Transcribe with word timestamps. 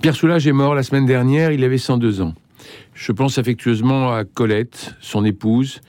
Pierre 0.00 0.14
Soulages 0.14 0.46
est 0.46 0.52
mort 0.52 0.76
la 0.76 0.84
semaine 0.84 1.06
dernière, 1.06 1.50
il 1.50 1.64
avait 1.64 1.76
102 1.76 2.20
ans. 2.20 2.34
Je 2.94 3.10
pense 3.10 3.36
affectueusement 3.38 4.12
à 4.12 4.24
Colette, 4.24 4.94
son 5.00 5.24
épouse, 5.24 5.80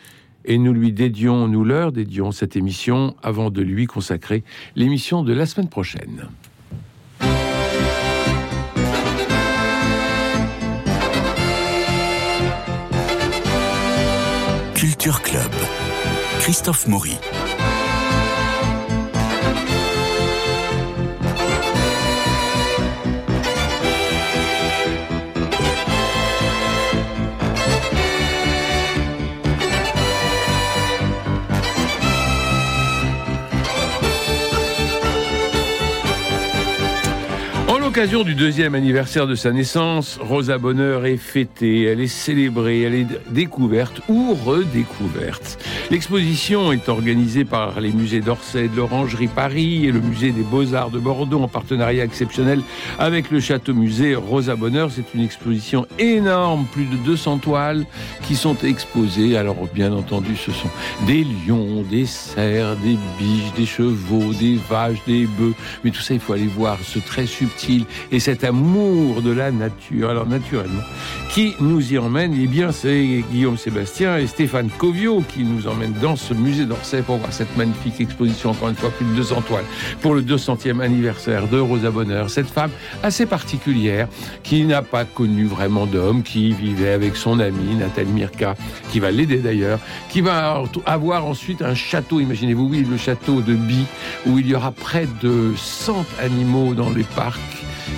et 0.45 0.57
nous 0.57 0.73
lui 0.73 0.91
dédions, 0.91 1.47
nous 1.47 1.63
leur 1.63 1.91
dédions 1.91 2.31
cette 2.31 2.55
émission 2.55 3.15
avant 3.21 3.51
de 3.51 3.61
lui 3.61 3.85
consacrer 3.85 4.43
l'émission 4.75 5.21
de 5.23 5.33
la 5.33 5.45
semaine 5.45 5.69
prochaine. 5.69 6.27
Culture 14.73 15.21
Club. 15.21 15.51
Christophe 16.39 16.87
Maury. 16.87 17.17
L'occasion 37.89 38.21
du 38.21 38.35
deuxième 38.35 38.75
anniversaire 38.75 39.25
de 39.25 39.33
sa 39.33 39.51
naissance, 39.51 40.19
Rosa 40.21 40.59
Bonheur 40.59 41.07
est 41.07 41.17
fêtée, 41.17 41.85
elle 41.85 41.99
est 41.99 42.05
célébrée, 42.05 42.83
elle 42.83 42.93
est 42.93 43.07
découverte 43.31 44.01
ou 44.07 44.35
redécouverte. 44.35 45.57
L'exposition 45.89 46.71
est 46.71 46.87
organisée 46.87 47.45
par 47.45 47.81
les 47.81 47.91
musées 47.91 48.21
d'Orsay 48.21 48.67
de 48.67 48.75
l'Orangerie 48.75 49.25
Paris 49.27 49.87
et 49.87 49.91
le 49.91 50.01
musée 50.01 50.29
des 50.31 50.43
Beaux-Arts 50.43 50.91
de 50.91 50.99
Bordeaux 50.99 51.41
en 51.41 51.47
partenariat 51.47 52.03
exceptionnel 52.03 52.61
avec 52.99 53.31
le 53.31 53.39
château 53.39 53.73
musée 53.73 54.13
Rosa 54.13 54.55
Bonheur. 54.55 54.91
C'est 54.93 55.15
une 55.15 55.23
exposition 55.23 55.87
énorme, 55.97 56.67
plus 56.71 56.85
de 56.85 56.95
200 56.97 57.39
toiles 57.39 57.87
qui 58.27 58.35
sont 58.35 58.57
exposées. 58.63 59.35
Alors 59.35 59.55
bien 59.73 59.93
entendu, 59.93 60.35
ce 60.37 60.51
sont 60.51 60.69
des 61.07 61.25
lions, 61.47 61.81
des 61.89 62.05
cerfs, 62.05 62.75
des 62.83 62.99
biches, 63.17 63.53
des 63.57 63.65
chevaux, 63.65 64.31
des 64.39 64.59
vaches, 64.69 65.03
des 65.07 65.25
bœufs. 65.25 65.55
Mais 65.83 65.89
tout 65.89 66.01
ça, 66.01 66.13
il 66.13 66.19
faut 66.19 66.33
aller 66.33 66.45
voir 66.45 66.77
ce 66.83 66.99
très 66.99 67.25
subtil 67.25 67.78
et 68.11 68.19
cet 68.19 68.43
amour 68.43 69.21
de 69.21 69.31
la 69.31 69.51
nature. 69.51 70.09
Alors 70.09 70.27
naturellement, 70.27 70.83
qui 71.29 71.53
nous 71.59 71.93
y 71.93 71.97
emmène 71.97 72.33
Eh 72.37 72.47
bien, 72.47 72.71
c'est 72.71 73.23
Guillaume 73.31 73.57
Sébastien 73.57 74.17
et 74.17 74.27
Stéphane 74.27 74.69
Covio 74.77 75.23
qui 75.33 75.43
nous 75.43 75.67
emmènent 75.67 75.93
dans 76.01 76.15
ce 76.15 76.33
musée 76.33 76.65
d'Orsay 76.65 77.01
pour 77.01 77.17
voir 77.17 77.31
cette 77.31 77.55
magnifique 77.55 78.01
exposition, 78.01 78.51
encore 78.51 78.69
une 78.69 78.75
fois, 78.75 78.89
plus 78.89 79.05
de 79.05 79.13
200 79.15 79.41
toiles, 79.41 79.65
pour 80.01 80.15
le 80.15 80.21
200e 80.21 80.79
anniversaire 80.79 81.47
de 81.47 81.59
Rosa 81.59 81.91
Bonheur. 81.91 82.29
Cette 82.29 82.47
femme 82.47 82.71
assez 83.03 83.25
particulière 83.25 84.07
qui 84.43 84.63
n'a 84.63 84.81
pas 84.81 85.05
connu 85.05 85.45
vraiment 85.45 85.85
d'homme, 85.85 86.23
qui 86.23 86.51
vivait 86.53 86.91
avec 86.91 87.15
son 87.15 87.39
amie 87.39 87.75
Nathalie 87.75 88.11
Mirka, 88.11 88.55
qui 88.91 88.99
va 88.99 89.11
l'aider 89.11 89.37
d'ailleurs, 89.37 89.79
qui 90.09 90.21
va 90.21 90.63
avoir 90.85 91.25
ensuite 91.25 91.61
un 91.61 91.75
château, 91.75 92.19
imaginez-vous, 92.19 92.67
oui, 92.69 92.85
le 92.89 92.97
château 92.97 93.41
de 93.41 93.53
Bi, 93.53 93.85
où 94.25 94.39
il 94.39 94.47
y 94.47 94.55
aura 94.55 94.71
près 94.71 95.07
de 95.21 95.53
100 95.55 96.05
animaux 96.19 96.73
dans 96.73 96.89
les 96.89 97.03
parcs 97.03 97.39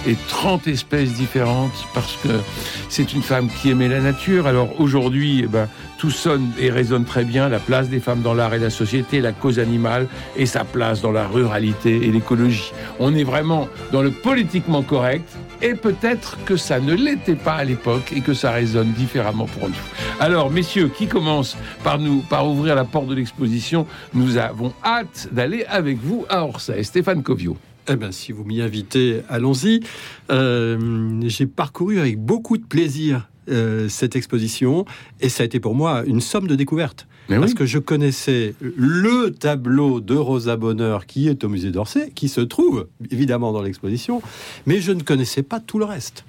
et 0.08 0.16
30 0.30 0.68
espèces 0.68 1.14
différentes 1.14 1.88
parce 1.94 2.18
que 2.18 2.30
c'est 2.90 3.14
une 3.14 3.22
femme 3.22 3.50
qui 3.50 3.70
aimait 3.70 3.88
la 3.88 4.02
nature. 4.02 4.48
Alors 4.48 4.80
aujourd'hui, 4.80 5.42
eh 5.44 5.48
ben, 5.48 5.68
tout 5.98 6.12
sonne 6.12 6.52
et 6.60 6.70
résonne 6.70 7.06
très 7.06 7.24
bien. 7.24 7.50
La 7.50 7.60
place 7.60 7.90
des 7.90 8.00
femmes 8.00 8.22
dans 8.22 8.34
l'art 8.34 8.54
et 8.54 8.60
la 8.60 8.70
société, 8.70 9.22
la 9.22 9.32
cause 9.32 9.60
animale 9.60 10.08
et 10.36 10.46
sa 10.46 10.64
place 10.64 11.02
dans 11.02 11.12
la 11.12 11.28
ruralité 11.28 12.08
et 12.08 12.12
l'écologie. 12.12 12.72
On 13.00 13.16
est 13.16 13.24
vraiment 13.24 13.68
dans 13.92 14.02
le 14.02 14.12
politiquement 14.12 14.82
correct 14.82 15.30
et 15.62 15.76
peut-être 15.76 16.38
que 16.46 16.58
ça 16.58 16.80
ne 16.80 16.94
l'était 16.94 17.36
pas 17.36 17.54
à 17.54 17.64
l'époque 17.64 18.12
et 18.16 18.22
que 18.22 18.34
ça 18.34 18.52
résonne 18.52 18.92
différemment 18.94 19.46
pour 19.46 19.70
nous. 19.70 19.76
Alors, 20.20 20.50
messieurs, 20.50 20.90
qui 20.90 21.08
commence 21.08 21.56
par 21.84 22.00
nous, 22.00 22.22
par 22.22 22.48
ouvrir 22.48 22.76
la 22.76 22.86
porte 22.86 23.08
de 23.08 23.16
l'exposition? 23.16 23.86
Nous 24.14 24.38
avons 24.38 24.74
hâte 24.84 25.30
d'aller 25.32 25.66
avec 25.70 26.00
vous 26.00 26.26
à 26.30 26.44
Orsay. 26.44 26.84
Stéphane 26.84 27.22
Covio. 27.22 27.58
Eh 27.90 27.96
bien, 27.96 28.12
si 28.12 28.32
vous 28.32 28.44
m'y 28.44 28.62
invitez, 28.62 29.22
allons-y. 29.28 29.80
Euh, 30.32 31.20
j'ai 31.26 31.48
parcouru 31.48 32.00
avec 32.00 32.20
beaucoup 32.20 32.58
de 32.58 32.66
plaisir 32.66 33.30
euh, 33.50 33.90
cette 33.90 34.16
exposition 34.16 34.86
et 35.20 35.30
ça 35.30 35.42
a 35.42 35.46
été 35.48 35.60
pour 35.60 35.74
moi 35.74 36.04
une 36.06 36.22
somme 36.22 36.48
de 36.48 36.56
découvertes. 36.56 37.08
Parce 37.30 37.54
que 37.54 37.66
je 37.66 37.80
connaissais 37.80 38.56
le 38.62 39.30
tableau 39.30 40.02
de 40.02 40.16
Rosa 40.16 40.58
Bonheur 40.58 41.06
qui 41.06 41.28
est 41.28 41.44
au 41.44 41.50
musée 41.50 41.72
d'Orsay, 41.72 42.12
qui 42.14 42.28
se 42.28 42.42
trouve 42.42 42.88
évidemment 43.10 43.52
dans 43.52 43.62
l'exposition, 43.62 44.22
mais 44.66 44.82
je 44.82 44.92
ne 44.92 45.02
connaissais 45.02 45.44
pas 45.44 45.60
tout 45.60 45.80
le 45.80 45.86
reste. 45.86 46.26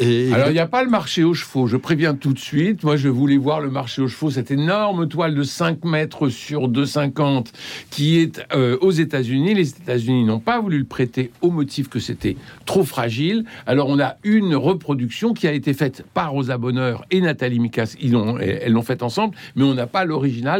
Alors, 0.00 0.48
il 0.48 0.54
n'y 0.54 0.58
a 0.58 0.66
pas 0.66 0.82
le 0.82 0.88
marché 0.88 1.24
aux 1.24 1.34
chevaux, 1.34 1.66
je 1.66 1.76
préviens 1.76 2.14
tout 2.14 2.32
de 2.32 2.38
suite. 2.38 2.84
Moi, 2.84 2.96
je 2.96 3.08
voulais 3.08 3.36
voir 3.36 3.60
le 3.60 3.70
marché 3.70 4.00
aux 4.00 4.08
chevaux, 4.08 4.30
cette 4.30 4.50
énorme 4.50 5.06
toile 5.08 5.34
de 5.34 5.42
5 5.42 5.84
mètres 5.84 6.30
sur 6.30 6.70
2,50 6.70 7.48
qui 7.90 8.18
est 8.18 8.42
euh, 8.54 8.78
aux 8.80 8.90
États-Unis. 8.92 9.54
Les 9.54 9.68
États-Unis 9.68 10.24
n'ont 10.24 10.40
pas 10.40 10.58
voulu 10.58 10.78
le 10.78 10.84
prêter 10.84 11.30
au 11.42 11.50
motif 11.50 11.88
que 11.88 11.98
c'était 11.98 12.36
trop 12.64 12.82
fragile. 12.82 13.44
Alors, 13.66 13.88
on 13.88 14.00
a 14.00 14.16
une 14.24 14.56
reproduction 14.56 15.34
qui 15.34 15.46
a 15.46 15.52
été 15.52 15.74
faite 15.74 16.02
par 16.14 16.32
Rosa 16.32 16.56
Bonheur 16.56 17.04
et 17.10 17.20
Nathalie 17.20 17.60
Mikas. 17.60 17.94
Ils 18.00 18.16
elles 18.40 18.72
l'ont 18.72 18.82
faite 18.82 19.02
ensemble, 19.02 19.36
mais 19.54 19.64
on 19.64 19.74
n'a 19.74 19.86
pas 19.86 20.06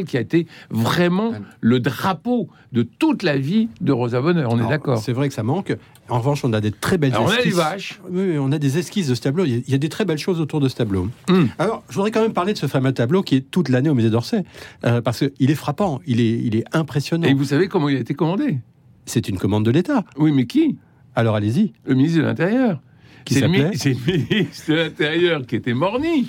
qui 0.05 0.17
a 0.17 0.21
été 0.21 0.47
vraiment 0.71 1.33
le 1.61 1.81
drapeau 1.81 2.49
de 2.73 2.83
toute 2.83 3.23
la 3.23 3.37
vie 3.37 3.69
de 3.81 3.93
Rosa 3.93 4.21
Bonheur. 4.21 4.51
On 4.53 4.59
est 4.59 4.69
d'accord. 4.69 4.99
C'est 4.99 5.13
vrai 5.13 5.29
que 5.29 5.35
ça 5.35 5.43
manque. 5.43 5.77
En 6.09 6.19
revanche, 6.19 6.45
on 6.45 6.53
a 6.53 6.61
des 6.61 6.73
très 6.73 6.99
belles 6.99 7.13
esquisses. 7.13 7.29
On 7.29 7.41
a 7.41 7.43
des 7.45 7.51
vaches. 7.51 8.01
Oui, 8.11 8.37
on 8.39 8.53
a 8.53 8.59
des 8.59 8.79
esquisses 8.79 9.09
de 9.09 9.15
ce 9.15 9.21
tableau. 9.21 9.45
Il 9.45 9.69
y 9.69 9.75
a 9.75 9.79
des 9.79 9.89
très 9.89 10.05
belles 10.05 10.19
choses 10.19 10.41
autour 10.41 10.61
de 10.61 10.69
ce 10.69 10.77
tableau. 10.77 11.09
Hmm. 11.29 11.47
Alors, 11.59 11.85
je 11.89 11.95
voudrais 11.95 12.11
quand 12.11 12.23
même 12.23 12.33
parler 12.33 12.53
de 12.53 12.59
ce 12.59 12.67
fameux 12.67 12.93
tableau 12.93 13.23
qui 13.23 13.37
est 13.37 13.51
toute 13.51 13.69
l'année 13.69 13.91
au 13.91 13.95
musée 13.95 14.11
d'Orsay. 14.11 14.45
Euh, 14.85 15.01
parce 15.01 15.21
qu'il 15.21 15.51
est 15.51 15.55
frappant, 15.55 16.01
il 16.07 16.21
est, 16.21 16.39
il 16.41 16.57
est 16.57 16.65
impressionnant. 16.73 17.29
Et 17.29 17.35
vous 17.35 17.45
savez 17.45 17.69
comment 17.69 17.89
il 17.89 17.97
a 17.97 18.01
été 18.01 18.15
commandé? 18.15 18.59
C'est 19.07 19.29
une 19.29 19.39
commande 19.39 19.65
de 19.65 19.71
l'État. 19.71 20.05
Oui, 20.17 20.33
mais 20.33 20.47
qui? 20.47 20.77
Alors 21.15 21.37
allez-y. 21.37 21.73
Le 21.85 21.95
ministre 21.95 22.19
de 22.19 22.25
l'Intérieur. 22.25 22.81
C'est 23.31 23.41
le, 23.41 23.49
ministre 23.49 24.73
de 24.73 24.75
l'Intérieur 24.75 25.47
qui 25.47 25.55
était 25.55 25.75
morni, 25.75 26.27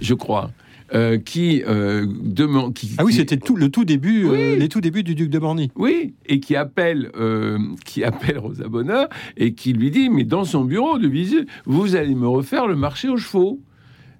je 0.00 0.14
crois. 0.14 0.50
Euh, 0.92 1.18
qui 1.18 1.62
euh, 1.66 2.06
demande. 2.06 2.76
ah 2.98 3.04
oui, 3.04 3.14
c'était 3.14 3.38
tout, 3.38 3.56
le 3.56 3.70
tout 3.70 3.86
début, 3.86 4.26
euh, 4.26 4.54
les 4.54 4.68
tout 4.68 4.82
débuts 4.82 5.02
du 5.02 5.14
duc 5.14 5.30
de 5.30 5.38
Morny. 5.38 5.70
Oui, 5.76 6.14
et 6.26 6.40
qui 6.40 6.56
appelle, 6.56 7.10
qui 7.84 8.04
appelle 8.04 8.38
Rosa 8.38 8.68
Bonheur 8.68 9.08
et 9.36 9.54
qui 9.54 9.72
lui 9.72 9.90
dit, 9.90 10.10
mais 10.10 10.24
dans 10.24 10.44
son 10.44 10.64
bureau 10.64 10.98
de 10.98 11.08
visite, 11.08 11.48
vous 11.64 11.96
allez 11.96 12.14
me 12.14 12.28
refaire 12.28 12.66
le 12.66 12.76
marché 12.76 13.08
aux 13.08 13.16
chevaux. 13.16 13.60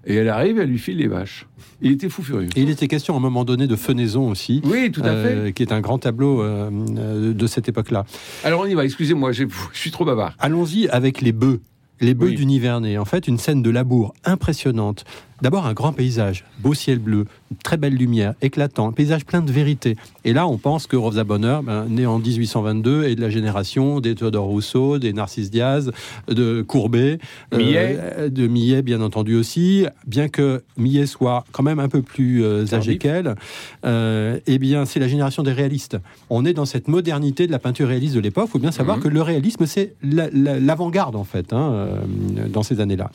Et 0.07 0.17
elle 0.17 0.29
arrive, 0.29 0.59
elle 0.59 0.69
lui 0.69 0.79
file 0.79 0.99
les 0.99 1.07
vaches. 1.07 1.47
Il 1.81 1.93
était 1.93 2.11
fou 2.11 2.23
furieux. 2.23 2.49
Et 2.57 2.63
il 2.63 2.69
était 2.69 2.89
question 2.89 3.15
à 3.15 3.17
un 3.17 3.21
moment 3.21 3.47
donné 3.47 3.67
de 3.67 3.77
fenaison 3.77 4.31
aussi. 4.31 4.61
Oui, 4.65 4.91
tout 4.91 5.01
à 5.03 5.23
fait. 5.23 5.53
Qui 5.55 5.63
est 5.63 5.73
un 5.73 5.81
grand 5.81 5.99
tableau 5.99 6.43
de 6.43 7.47
cette 7.47 7.69
époque-là. 7.69 8.05
Alors 8.43 8.63
on 8.63 8.67
y 8.67 8.75
va, 8.75 8.85
excusez-moi, 8.85 9.33
je 9.33 9.45
suis 9.73 9.91
trop 9.91 10.05
bavard. 10.05 10.35
Allons-y 10.39 10.89
avec 10.89 11.21
les 11.21 11.33
bœufs. 11.33 11.61
Les 12.01 12.15
bœufs 12.15 12.33
du 12.33 12.45
Nivernais, 12.45 12.99
en 12.99 13.05
fait, 13.05 13.29
une 13.29 13.39
scène 13.39 13.63
de 13.63 13.71
labour 13.71 14.15
impressionnante. 14.25 15.05
D'abord 15.43 15.67
un 15.67 15.73
grand 15.73 15.93
paysage, 15.93 16.45
beau 16.61 16.75
ciel 16.75 16.99
bleu, 16.99 17.27
très 17.63 17.77
belle 17.77 17.95
lumière, 17.95 18.35
éclatant, 18.41 18.89
un 18.89 18.93
paysage 18.93 19.25
plein 19.25 19.43
de 19.43 19.51
vérité. 19.51 19.97
Et 20.25 20.33
là, 20.33 20.47
on 20.47 20.59
pense 20.59 20.87
que 20.87 20.97
Rosa 20.97 21.25
Bonheur, 21.25 21.63
ben, 21.63 21.87
né 21.87 22.07
en 22.07 22.19
1822, 22.19 23.05
est 23.05 23.17
de 23.17 23.21
la 23.21 23.31
génération 23.31 24.01
des 24.01 24.15
Théodore 24.15 24.47
Rousseau, 24.47 24.99
des 24.99 25.13
Narcisse 25.13 25.51
Diaz, 25.51 25.91
de 26.29 26.63
Courbet, 26.63 27.19
euh, 27.53 28.29
de 28.29 28.47
Millet, 28.47 28.83
bien 28.83 29.01
entendu 29.01 29.35
aussi. 29.35 29.87
Bien 30.07 30.29
que 30.29 30.63
Millet 30.77 31.07
soit 31.07 31.45
quand 31.53 31.63
même 31.63 31.81
un 31.81 31.89
peu 31.89 32.03
plus 32.03 32.45
euh, 32.45 32.65
âgé 32.73 32.99
qu'elle, 32.99 33.35
euh, 33.85 34.39
eh 34.47 34.59
bien, 34.59 34.85
c'est 34.85 35.01
la 35.01 35.09
génération 35.09 35.43
des 35.43 35.53
réalistes. 35.53 35.97
On 36.31 36.45
est 36.45 36.55
dans 36.55 36.67
cette 36.67 36.87
modernité 36.87 37.47
de 37.47 37.53
la 37.53 37.59
peinture 37.59 37.89
réaliste 37.89 38.15
de 38.15 38.21
l'époque. 38.21 38.47
Il 38.49 38.53
faut 38.53 38.59
bien 38.59 38.73
savoir 38.73 38.99
mhm. 38.99 39.03
que 39.03 39.09
le 39.09 39.23
réalisme, 39.23 39.67
c'est 39.67 39.95
l'avant-garde, 40.03 41.17
en 41.17 41.25
fait, 41.25 41.53
hein, 41.53 41.89
dans 42.49 42.63
ces 42.63 42.81
années-là. 42.81 43.11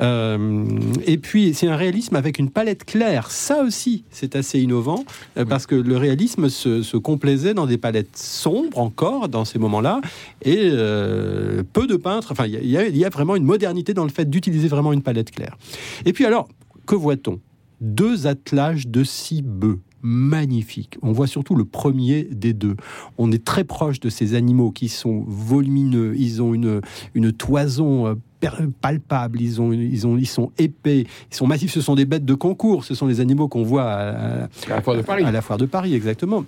Euh, 0.00 0.66
et 1.06 1.18
puis, 1.18 1.54
c'est 1.54 1.68
un 1.68 1.76
réalisme 1.76 2.16
avec 2.16 2.38
une 2.38 2.50
palette 2.50 2.84
claire. 2.84 3.30
Ça 3.30 3.62
aussi, 3.62 4.04
c'est 4.10 4.36
assez 4.36 4.60
innovant, 4.60 5.04
euh, 5.36 5.44
parce 5.44 5.66
que 5.66 5.74
le 5.74 5.96
réalisme 5.96 6.48
se, 6.48 6.96
complaisait 6.96 7.54
dans 7.54 7.66
des 7.66 7.78
palettes 7.78 8.16
sombres 8.16 8.78
encore, 8.78 9.28
dans 9.28 9.44
ces 9.44 9.58
moments-là, 9.58 10.00
et 10.42 10.70
euh, 10.72 11.62
peu 11.72 11.86
de 11.86 11.96
peintres. 11.96 12.32
Enfin, 12.32 12.46
il 12.46 12.64
y, 12.64 12.98
y, 12.98 13.04
a 13.04 13.08
vraiment 13.08 13.36
une 13.36 13.44
modernité 13.44 13.94
dans 13.94 14.04
le 14.04 14.10
fait 14.10 14.28
d'utiliser 14.28 14.68
vraiment 14.68 14.92
une 14.92 15.02
palette 15.02 15.30
claire. 15.30 15.56
Et 16.04 16.12
puis 16.12 16.24
alors, 16.24 16.48
que 16.86 16.94
voit-on? 16.94 17.40
Deux 17.80 18.26
attelages 18.26 18.86
de 18.86 19.04
six 19.04 19.42
bœufs 19.42 19.80
magnifique. 20.02 20.98
On 21.00 21.12
voit 21.12 21.26
surtout 21.26 21.54
le 21.54 21.64
premier 21.64 22.24
des 22.24 22.52
deux. 22.52 22.76
On 23.16 23.32
est 23.32 23.42
très 23.42 23.64
proche 23.64 24.00
de 24.00 24.10
ces 24.10 24.34
animaux 24.34 24.70
qui 24.70 24.90
sont 24.90 25.24
volumineux, 25.26 26.14
ils 26.16 26.42
ont 26.42 26.52
une, 26.52 26.82
une 27.14 27.32
toison 27.32 28.14
euh, 28.46 28.66
palpable, 28.80 29.40
ils, 29.40 29.60
ont, 29.60 29.72
ils, 29.72 30.06
ont, 30.06 30.16
ils 30.16 30.26
sont 30.26 30.52
épais, 30.58 31.06
ils 31.30 31.34
sont 31.34 31.46
massifs, 31.46 31.72
ce 31.72 31.80
sont 31.80 31.94
des 31.94 32.04
bêtes 32.04 32.24
de 32.24 32.34
concours, 32.34 32.84
ce 32.84 32.94
sont 32.94 33.06
les 33.06 33.20
animaux 33.20 33.48
qu'on 33.48 33.62
voit 33.62 33.90
à, 33.90 34.48
la 34.68 34.82
foire 34.82 34.96
de 34.96 35.02
Paris. 35.02 35.24
À 35.24 35.32
la 35.32 35.42
foire 35.42 35.58
de 35.58 35.66
Paris, 35.66 35.94
exactement. 35.94 36.44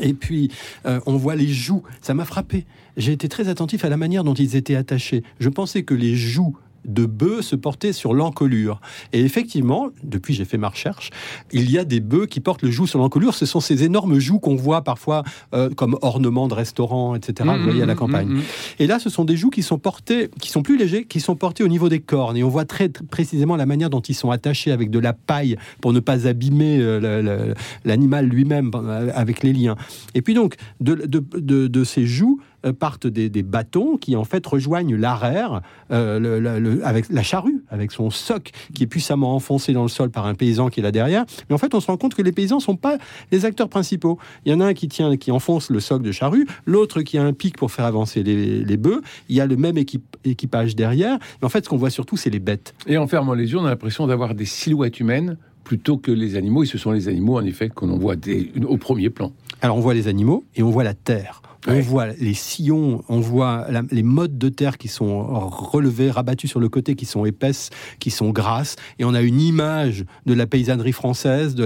Et 0.00 0.14
puis, 0.14 0.50
euh, 0.86 1.00
on 1.06 1.16
voit 1.16 1.34
les 1.34 1.48
joues. 1.48 1.82
Ça 2.00 2.14
m'a 2.14 2.24
frappé. 2.24 2.64
J'ai 2.96 3.12
été 3.12 3.28
très 3.28 3.48
attentif 3.48 3.84
à 3.84 3.88
la 3.88 3.96
manière 3.96 4.24
dont 4.24 4.34
ils 4.34 4.56
étaient 4.56 4.76
attachés. 4.76 5.22
Je 5.38 5.48
pensais 5.48 5.82
que 5.82 5.94
les 5.94 6.14
joues 6.14 6.56
de 6.84 7.06
bœufs 7.06 7.42
se 7.42 7.56
portaient 7.56 7.92
sur 7.92 8.14
l'encolure. 8.14 8.80
Et 9.12 9.20
effectivement, 9.20 9.90
depuis 10.02 10.34
j'ai 10.34 10.44
fait 10.44 10.58
ma 10.58 10.68
recherche, 10.68 11.10
il 11.52 11.70
y 11.70 11.78
a 11.78 11.84
des 11.84 12.00
bœufs 12.00 12.26
qui 12.26 12.40
portent 12.40 12.62
le 12.62 12.70
joug 12.70 12.86
sur 12.86 12.98
l'encolure. 12.98 13.34
Ce 13.34 13.46
sont 13.46 13.60
ces 13.60 13.84
énormes 13.84 14.18
jougs 14.18 14.40
qu'on 14.40 14.56
voit 14.56 14.82
parfois 14.82 15.22
euh, 15.54 15.70
comme 15.70 15.98
ornement 16.02 16.48
de 16.48 16.54
restaurant, 16.54 17.14
etc. 17.14 17.48
vous 17.56 17.64
voyez 17.64 17.82
à 17.82 17.86
la 17.86 17.94
mmh, 17.94 17.96
mmh, 17.96 17.98
campagne. 17.98 18.28
Mmh, 18.28 18.42
et 18.78 18.86
là, 18.86 18.98
ce 18.98 19.10
sont 19.10 19.24
des 19.24 19.36
jougs 19.36 19.52
qui 19.52 19.62
sont 19.62 19.78
portés, 19.78 20.30
qui 20.40 20.50
sont 20.50 20.62
plus 20.62 20.76
légers, 20.76 21.04
qui 21.04 21.20
sont 21.20 21.36
portés 21.36 21.64
au 21.64 21.68
niveau 21.68 21.88
des 21.88 22.00
cornes. 22.00 22.36
Et 22.36 22.44
on 22.44 22.48
voit 22.48 22.64
très, 22.64 22.88
précisément 22.88 23.56
la 23.56 23.66
manière 23.66 23.90
dont 23.90 24.00
ils 24.00 24.14
sont 24.14 24.30
attachés 24.30 24.72
avec 24.72 24.90
de 24.90 24.98
la 24.98 25.12
paille 25.12 25.56
pour 25.80 25.92
ne 25.92 26.00
pas 26.00 26.26
abîmer 26.26 26.78
euh, 26.80 27.54
l'animal 27.84 28.26
lui-même 28.26 28.70
euh, 28.74 29.10
avec 29.14 29.42
les 29.42 29.52
liens. 29.52 29.76
Et 30.14 30.22
puis 30.22 30.34
donc, 30.34 30.56
de, 30.80 30.94
de 31.04 31.84
ces 31.84 32.06
jougs, 32.06 32.38
partent 32.78 33.06
des, 33.06 33.42
bâtons 33.42 33.96
qui 33.96 34.16
en 34.16 34.24
fait 34.24 34.46
rejoignent 34.46 34.96
l'arrière 34.96 35.62
euh, 35.90 36.80
avec 36.84 37.08
la 37.10 37.22
charrue, 37.22 37.64
avec 37.70 37.90
son 37.92 38.10
soc 38.10 38.50
qui 38.74 38.84
est 38.84 38.86
puissamment 38.86 39.34
enfoncé 39.34 39.72
dans 39.72 39.82
le 39.82 39.88
sol 39.88 40.10
par 40.10 40.26
un 40.26 40.34
paysan 40.34 40.68
qui 40.68 40.80
est 40.80 40.82
là 40.82 40.92
derrière. 40.92 41.24
Mais 41.48 41.54
en 41.54 41.58
fait, 41.58 41.74
on 41.74 41.80
se 41.80 41.86
rend 41.86 41.96
compte 41.96 42.14
que 42.14 42.22
les 42.22 42.32
paysans 42.32 42.56
ne 42.56 42.62
sont 42.62 42.76
pas 42.76 42.98
les 43.32 43.44
acteurs 43.44 43.68
principaux. 43.68 44.18
Il 44.44 44.52
y 44.52 44.54
en 44.54 44.60
a 44.60 44.66
un 44.66 44.74
qui 44.74 44.88
tient, 44.88 45.16
qui 45.16 45.30
enfonce 45.30 45.70
le 45.70 45.80
soc 45.80 46.02
de 46.02 46.12
charrue, 46.12 46.46
l'autre 46.66 47.02
qui 47.02 47.18
a 47.18 47.24
un 47.24 47.32
pic 47.32 47.56
pour 47.56 47.70
faire 47.70 47.84
avancer 47.84 48.22
les, 48.22 48.76
bœufs. 48.76 49.02
Il 49.28 49.36
y 49.36 49.40
a 49.40 49.46
le 49.46 49.56
même 49.56 49.76
équipage 50.24 50.76
derrière. 50.76 51.18
Mais 51.40 51.46
en 51.46 51.50
fait, 51.50 51.64
ce 51.64 51.68
qu'on 51.68 51.76
voit 51.76 51.90
surtout, 51.90 52.16
c'est 52.16 52.30
les 52.30 52.38
bêtes. 52.38 52.74
Et 52.86 52.98
en 52.98 53.06
fermant 53.06 53.34
les 53.34 53.52
yeux, 53.52 53.58
on 53.58 53.64
a 53.64 53.70
l'impression 53.70 54.06
d'avoir 54.06 54.34
des 54.34 54.46
silhouettes 54.46 55.00
humaines 55.00 55.36
plutôt 55.64 55.98
que 55.98 56.10
les 56.10 56.36
animaux. 56.36 56.62
Et 56.62 56.66
ce 56.66 56.78
sont 56.78 56.92
les 56.92 57.08
animaux, 57.08 57.36
en 57.36 57.44
effet, 57.44 57.68
qu'on 57.68 57.98
voit 57.98 58.16
au 58.66 58.76
premier 58.76 59.10
plan. 59.10 59.32
Alors, 59.60 59.76
on 59.76 59.80
voit 59.80 59.94
les 59.94 60.08
animaux 60.08 60.44
et 60.56 60.62
on 60.62 60.70
voit 60.70 60.84
la 60.84 60.94
terre. 60.94 61.42
On 61.66 61.80
voit 61.80 62.06
les 62.18 62.32
sillons, 62.32 63.04
on 63.08 63.20
voit 63.20 63.66
les 63.90 64.02
modes 64.02 64.38
de 64.38 64.48
terre 64.48 64.78
qui 64.78 64.88
sont 64.88 65.22
relevés, 65.48 66.10
rabattus 66.10 66.48
sur 66.48 66.60
le 66.60 66.70
côté, 66.70 66.94
qui 66.94 67.04
sont 67.04 67.26
épaisses, 67.26 67.68
qui 67.98 68.10
sont 68.10 68.30
grasses, 68.30 68.76
et 68.98 69.04
on 69.04 69.12
a 69.12 69.20
une 69.20 69.40
image 69.40 70.06
de 70.24 70.32
la 70.32 70.46
paysannerie 70.46 70.92
française, 70.92 71.54
de 71.54 71.64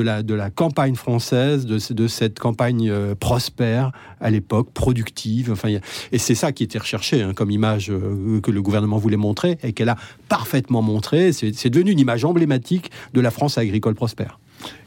la, 0.00 0.22
de 0.22 0.34
la, 0.34 0.50
campagne 0.50 0.94
française, 0.94 1.66
de, 1.66 1.78
de 1.92 2.08
cette 2.08 2.38
campagne 2.38 2.88
euh, 2.90 3.14
prospère 3.14 3.92
à 4.20 4.30
l'époque, 4.30 4.70
productive. 4.72 5.50
Enfin, 5.52 5.76
et 6.12 6.18
c'est 6.18 6.34
ça 6.34 6.52
qui 6.52 6.62
était 6.62 6.78
recherché 6.78 7.22
hein, 7.22 7.34
comme 7.34 7.50
image 7.50 7.90
euh, 7.90 8.40
que 8.40 8.50
le 8.50 8.62
gouvernement 8.62 8.98
voulait 8.98 9.16
montrer 9.16 9.58
et 9.62 9.72
qu'elle 9.72 9.90
a 9.90 9.96
parfaitement 10.28 10.80
montré. 10.80 11.32
C'est 11.32 11.70
devenu 11.70 11.90
une 11.90 12.00
image 12.00 12.24
emblématique 12.24 12.90
de 13.12 13.20
la 13.20 13.30
France 13.30 13.58
agricole 13.58 13.94
prospère. 13.94 14.38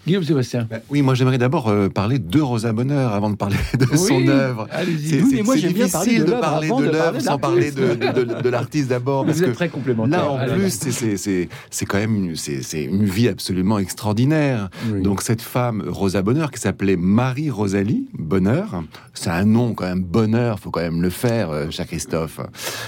Guillaume 0.07 0.23
Sébastien. 0.23 0.67
Bah, 0.69 0.77
oui, 0.89 1.01
moi 1.01 1.15
j'aimerais 1.15 1.37
d'abord 1.37 1.67
euh, 1.67 1.89
parler 1.89 2.17
de 2.17 2.39
Rosa 2.39 2.71
Bonheur 2.71 3.13
avant 3.13 3.29
de 3.29 3.35
parler 3.35 3.57
de 3.77 3.97
son 3.97 4.25
œuvre. 4.29 4.65
C'est 5.03 5.21
oui, 5.21 5.43
parler 5.43 6.19
de, 6.19 6.31
parler 6.31 6.69
de 6.69 6.83
l'œuvre 6.89 7.19
sans 7.19 7.37
parler 7.37 7.71
de, 7.71 8.49
l'artiste 8.49 8.87
d'abord. 8.87 9.25
Vous 9.25 9.43
êtes 9.43 9.53
très 9.53 9.67
complémentaire. 9.67 10.23
Là, 10.23 10.31
en 10.31 10.57
plus, 10.57 10.69
c'est 10.69 11.85
quand 11.85 11.97
même 11.97 12.15
une, 12.15 13.05
vie 13.05 13.27
absolument 13.27 13.79
extraordinaire. 13.79 14.69
Donc 15.03 15.21
cette 15.21 15.41
femme, 15.41 15.83
Rosa 15.85 16.21
Bonheur, 16.21 16.51
qui 16.51 16.61
s'appelait 16.61 16.95
Marie 16.95 17.49
Rosalie 17.49 18.07
Bonheur, 18.17 18.83
c'est 19.13 19.29
un 19.29 19.43
nom 19.43 19.73
quand 19.73 19.85
même 19.85 20.03
Bonheur, 20.03 20.59
faut 20.59 20.71
quand 20.71 20.81
même 20.81 21.01
le 21.01 21.09
faire, 21.09 21.51
euh, 21.51 21.69
cher 21.69 21.85
Christophe. 21.85 22.39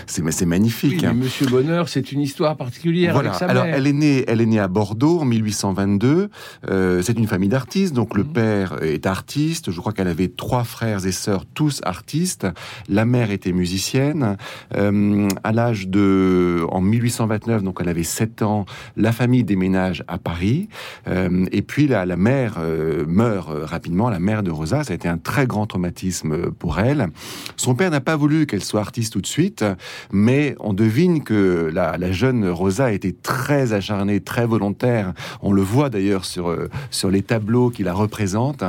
C'est 0.08 0.46
magnifique. 0.46 1.04
Hein. 1.04 1.14
Monsieur 1.14 1.48
Bonheur, 1.48 1.90
c'est 1.90 2.14
une 2.14 2.22
histoire 2.22 2.56
particulière. 2.56 3.14
Voilà. 3.14 3.32
Avec 3.32 3.40
sa 3.40 3.48
Alors 3.48 3.66
mère. 3.66 3.76
elle 3.76 3.88
est 3.88 3.94
née, 3.94 4.24
elle 4.26 4.40
est 4.40 4.46
née 4.46 4.60
à 4.60 4.70
Bordeaux 4.70 5.20
en 5.20 5.26
1822. 5.26 6.30
Euh, 6.70 7.02
c'est 7.10 7.18
une 7.18 7.26
famille 7.26 7.50
d'artistes, 7.50 7.96
donc 7.96 8.16
le 8.16 8.24
mmh. 8.24 8.34
père 8.34 8.84
est 8.84 9.08
artiste, 9.08 9.72
je 9.72 9.80
crois 9.80 9.94
qu'elle 9.94 10.08
avait 10.08 10.28
trois 10.28 10.64
frères 10.64 11.08
et 11.08 11.12
sœurs, 11.12 11.44
tous 11.48 11.82
artistes. 11.84 12.46
La 12.88 13.04
mère 13.04 13.32
était 13.32 13.52
musicienne. 13.52 14.38
Euh, 14.76 15.28
à 15.44 15.52
l'âge 15.52 15.88
de... 15.88 16.64
En 16.70 16.82
1829, 16.82 17.64
donc 17.64 17.80
elle 17.82 17.90
avait 17.90 18.04
7 18.04 18.44
ans, 18.44 18.66
la 18.96 19.12
famille 19.12 19.44
déménage 19.44 20.04
à 20.08 20.20
Paris. 20.20 20.70
Euh, 21.08 21.48
et 21.52 21.64
puis 21.64 21.88
la, 21.88 22.06
la 22.06 22.16
mère 22.16 22.58
euh, 22.60 23.06
meurt 23.08 23.50
rapidement, 23.50 24.12
la 24.12 24.20
mère 24.20 24.44
de 24.44 24.52
Rosa. 24.52 24.84
Ça 24.84 24.92
a 24.92 24.96
été 24.96 25.08
un 25.08 25.18
très 25.18 25.48
grand 25.48 25.66
traumatisme 25.66 26.52
pour 26.52 26.80
elle. 26.80 27.08
Son 27.56 27.74
père 27.74 27.90
n'a 27.90 28.02
pas 28.02 28.18
voulu 28.18 28.46
qu'elle 28.46 28.64
soit 28.64 28.82
artiste 28.82 29.14
tout 29.14 29.22
de 29.22 29.26
suite, 29.26 29.66
mais 30.12 30.56
on 30.60 30.74
devine 30.74 31.24
que 31.24 31.72
la, 31.74 31.98
la 31.98 32.12
jeune 32.12 32.48
Rosa 32.48 32.92
était 32.92 33.16
très 33.24 33.74
acharnée, 33.74 34.20
très 34.20 34.46
volontaire. 34.46 35.14
On 35.42 35.52
le 35.52 35.64
voit 35.64 35.90
d'ailleurs 35.90 36.26
sur, 36.26 36.56
sur 36.92 36.99
les 37.08 37.22
tableaux 37.22 37.70
qui 37.70 37.84
la 37.84 37.94
représentent. 37.94 38.64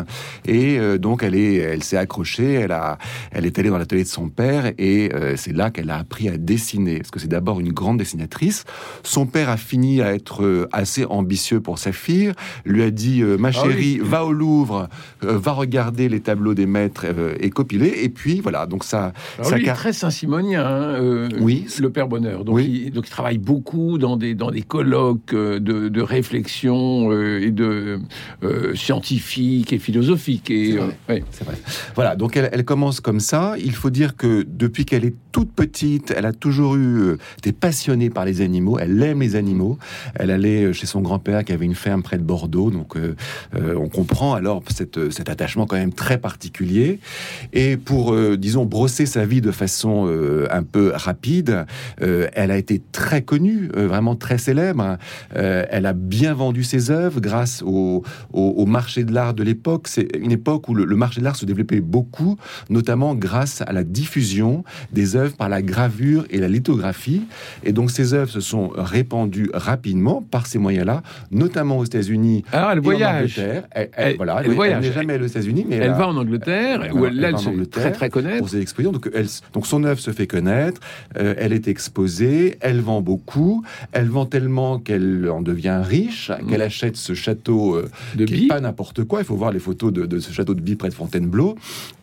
Et 0.46 0.78
euh, 0.78 0.98
donc, 0.98 1.22
elle 1.22 1.34
est, 1.34 1.56
elle 1.56 1.82
s'est 1.82 1.96
accrochée. 1.96 2.52
Elle 2.52 2.72
a, 2.72 2.98
elle 3.32 3.46
est 3.46 3.58
allée 3.58 3.70
dans 3.70 3.78
l'atelier 3.78 4.04
de 4.04 4.08
son 4.08 4.28
père 4.28 4.72
et 4.78 5.10
euh, 5.14 5.34
c'est 5.36 5.52
là 5.52 5.70
qu'elle 5.70 5.90
a 5.90 5.98
appris 5.98 6.28
à 6.28 6.36
dessiner. 6.36 6.98
Parce 6.98 7.10
que 7.10 7.18
c'est 7.18 7.28
d'abord 7.28 7.60
une 7.60 7.72
grande 7.72 7.98
dessinatrice. 7.98 8.64
Son 9.02 9.26
père 9.26 9.48
a 9.48 9.56
fini 9.56 10.02
à 10.02 10.14
être 10.14 10.44
euh, 10.44 10.68
assez 10.72 11.04
ambitieux 11.04 11.60
pour 11.60 11.78
sa 11.78 11.92
fille. 11.92 12.32
Lui 12.64 12.82
a 12.82 12.90
dit, 12.90 13.22
ma 13.22 13.48
ah 13.48 13.52
chérie, 13.52 13.98
va 13.98 14.24
au 14.24 14.32
Louvre, 14.32 14.88
va 15.22 15.52
regarder 15.52 16.08
les 16.08 16.20
tableaux 16.20 16.54
des 16.54 16.66
maîtres 16.66 17.06
et 17.40 17.50
copiler. 17.50 17.92
Et 18.02 18.08
puis 18.08 18.40
voilà. 18.40 18.66
Donc 18.66 18.84
ça, 18.84 19.12
ah 19.38 19.44
ça 19.44 19.58
est 19.58 19.72
très 19.72 19.92
saint-simonien. 19.92 20.64
Hein, 20.64 21.28
oui, 21.40 21.66
le 21.80 21.90
père 21.90 22.08
Bonheur. 22.08 22.44
Donc, 22.44 22.60
il, 22.60 22.90
donc 22.90 23.06
il 23.06 23.10
travaille 23.10 23.38
beaucoup 23.38 23.98
dans 23.98 24.16
des 24.16 24.34
dans 24.34 24.50
des 24.50 24.62
colloques 24.62 25.34
de, 25.34 25.58
de 25.58 26.02
réflexion 26.02 27.12
et 27.12 27.50
de 27.50 28.00
euh, 28.42 28.74
scientifique 28.74 29.72
et 29.72 29.78
philosophique. 29.78 30.50
Et, 30.50 30.78
vrai. 31.06 31.22
Voilà, 31.94 32.16
donc 32.16 32.36
elle, 32.36 32.48
elle, 32.52 32.64
commence 32.64 33.00
comme 33.00 33.20
ça. 33.20 33.54
Il 33.58 33.74
faut 33.74 33.90
dire 33.90 34.16
que 34.16 34.46
depuis 34.48 34.86
qu'elle 34.86 35.04
est 35.04 35.14
toute 35.30 35.52
petite, 35.52 36.14
elle 36.16 36.24
a 36.24 36.32
toujours 36.32 36.76
eu 36.76 37.00
euh, 37.00 37.18
été 37.38 37.52
passionnée 37.52 38.08
par 38.08 38.24
les 38.24 38.40
animaux. 38.40 38.78
Elle 38.78 39.02
aime 39.02 39.20
les 39.20 39.36
animaux. 39.36 39.78
Elle 40.14 40.30
allait 40.30 40.64
euh, 40.64 40.72
chez 40.72 40.86
son 40.86 41.02
grand-père 41.02 41.44
qui 41.44 41.52
avait 41.52 41.66
une 41.66 41.74
ferme 41.74 42.02
près 42.02 42.16
de 42.16 42.22
Bordeaux. 42.22 42.70
Donc 42.70 42.96
on 43.54 43.88
comprend 43.88 44.34
alors 44.34 44.62
cette, 44.74 45.10
cet 45.10 45.28
attachement 45.28 45.66
quand 45.66 45.76
même 45.76 45.92
très 45.92 46.18
particulier. 46.18 46.98
Et 47.52 47.76
pour, 47.76 48.16
disons, 48.36 48.64
brosser 48.64 49.06
sa 49.06 49.24
vie 49.26 49.40
de 49.40 49.50
façon 49.50 50.06
un 50.50 50.62
peu 50.62 50.92
rapide, 50.94 51.66
elle 51.98 52.50
a 52.50 52.56
été 52.56 52.80
très 52.92 53.22
connue, 53.22 53.68
vraiment 53.74 54.16
très 54.16 54.38
célèbre. 54.38 54.98
elle 55.34 55.86
a 55.86 55.92
bien 55.92 56.34
vendu 56.34 56.64
ses 56.64 56.90
œuvres 56.90 57.20
grâce 57.20 57.62
au, 58.32 58.40
au, 58.56 58.66
marché 58.66 59.04
de 59.04 59.12
l'art 59.12 59.34
de 59.34 59.42
l'époque. 59.42 59.88
C'est 59.88 60.08
une 60.16 60.32
époque 60.32 60.68
où 60.68 60.74
le, 60.74 60.96
marché 60.96 61.20
de 61.20 61.24
l'art 61.24 61.36
se 61.36 61.46
développait 61.46 61.80
beaucoup, 61.80 62.36
notamment 62.68 63.14
grâce 63.14 63.62
à 63.62 63.72
la 63.72 63.84
diffusion 63.84 64.64
des 64.92 65.16
œuvres 65.16 65.36
par 65.36 65.48
la 65.48 65.62
gravure 65.62 66.24
et 66.30 66.38
la 66.38 66.48
lithographie. 66.48 67.22
Et 67.64 67.72
donc 67.72 67.90
ces 67.90 68.14
œuvres 68.14 68.30
se 68.30 68.40
sont 68.40 68.70
répandues 68.74 69.50
rapidement 69.54 70.22
par 70.30 70.46
ces 70.46 70.58
moyens-là, 70.58 71.02
notamment 71.30 71.78
aux 71.78 71.84
États-Unis. 71.84 72.44
Alors 72.52 72.72
elle 72.72 72.80
voyage. 72.80 73.38
Elle, 73.38 73.90
elle, 73.96 74.16
voilà, 74.16 74.42
elle, 74.44 74.52
elle 74.52 74.80
n'est 74.80 74.92
jamais 74.92 75.18
aux 75.18 75.26
États-unis, 75.26 75.66
mais 75.68 75.76
elle, 75.76 75.92
va 75.92 76.08
en 76.08 76.16
Angleterre, 76.16 76.88
où 76.92 77.04
elle, 77.04 77.22
elle, 77.22 77.38
se 77.38 77.50
très 77.64 77.92
très 77.92 78.10
connaître. 78.10 78.38
Pour 78.38 78.48
ses 78.48 78.60
expositions. 78.60 78.92
Donc, 78.92 79.10
donc 79.52 79.66
son 79.66 79.84
œuvre 79.84 80.00
se 80.00 80.10
fait 80.10 80.26
connaître. 80.26 80.80
Euh, 81.18 81.34
elle 81.38 81.52
est 81.52 81.68
exposée. 81.68 82.56
Elle 82.60 82.80
vend 82.80 83.00
beaucoup. 83.00 83.64
Elle 83.92 84.08
vend 84.08 84.26
tellement 84.26 84.78
qu'elle 84.78 85.28
en 85.30 85.42
devient 85.42 85.80
riche, 85.82 86.30
mm. 86.30 86.46
qu'elle 86.46 86.62
achète 86.62 86.96
ce 86.96 87.14
château 87.14 87.74
euh, 87.74 87.89
de 88.14 88.24
qui 88.24 88.46
pas 88.46 88.60
n'importe 88.60 89.04
quoi. 89.04 89.20
Il 89.20 89.24
faut 89.24 89.36
voir 89.36 89.52
les 89.52 89.58
photos 89.58 89.92
de, 89.92 90.18
ce 90.18 90.32
château 90.32 90.54
de 90.54 90.60
Bie 90.60 90.76
près 90.76 90.88
de 90.88 90.94
Fontainebleau, 90.94 91.56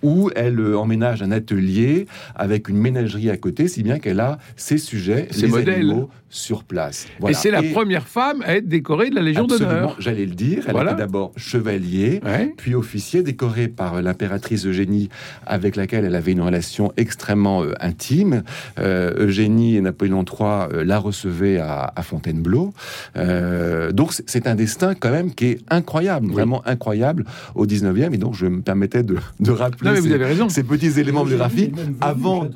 où 0.04 0.30
elle 0.36 0.60
euh, 0.60 0.78
emménage 0.78 1.22
un 1.22 1.32
atelier 1.32 2.08
avec 2.36 2.70
une 2.70 2.78
ménagerie 2.78 3.30
à 3.30 3.38
côté, 3.38 3.68
si 3.68 3.84
bien 3.84 4.00
qu'elle 4.00 4.20
a 4.20 4.38
ses 4.56 4.78
sujets, 4.78 5.28
ses 5.32 5.48
modèles 5.48 6.08
sur 6.30 6.64
place. 6.64 7.08
Et 7.28 7.34
c'est 7.34 7.52
la 7.52 7.64
première 7.64 8.08
femme 8.08 8.44
à 8.46 8.58
être 8.58 8.68
décorée 8.68 9.10
de 9.10 9.16
la 9.16 9.22
Légion 9.22 9.46
d'honneur. 9.46 9.96
J'allais 10.00 10.26
le 10.26 10.36
dire. 10.36 10.64
Elle 10.68 10.76
était 10.76 10.96
d'abord 10.96 11.32
chevalier, 11.38 12.22
puis 12.58 12.76
officier, 12.76 13.24
décorée 13.24 13.68
par 13.68 14.02
l'impératrice 14.02 14.66
Eugénie, 14.66 15.10
avec 15.46 15.76
laquelle 15.76 16.06
elle 16.06 16.16
avait 16.16 16.34
une 16.34 16.42
relation 16.42 16.92
extrêmement 16.98 17.64
euh, 17.64 17.74
intime. 17.80 18.44
Euh, 18.80 19.26
Eugénie 19.26 19.78
et 19.78 19.82
Napoléon 19.82 20.24
III 20.24 20.86
la 20.86 21.00
recevaient 21.00 21.60
à, 21.60 21.94
Fontainebleau. 22.02 22.74
donc 23.16 24.14
c'est 24.26 24.48
un 24.48 24.56
destin 24.56 24.94
quand 24.96 25.12
même 25.12 25.34
qui 25.34 25.46
est 25.46 25.60
incroyable, 25.78 26.32
vraiment 26.32 26.62
incroyable 26.66 27.26
au 27.56 27.66
19e. 27.66 28.14
Et 28.14 28.18
donc, 28.18 28.36
je 28.36 28.46
me 28.46 28.62
permettais 28.62 29.04
de, 29.04 29.18
rappeler 29.48 30.02
ces, 30.50 30.64
petits 30.64 31.00
éléments 31.00 31.24
biographiques 31.24 31.76
avant. 32.02 32.50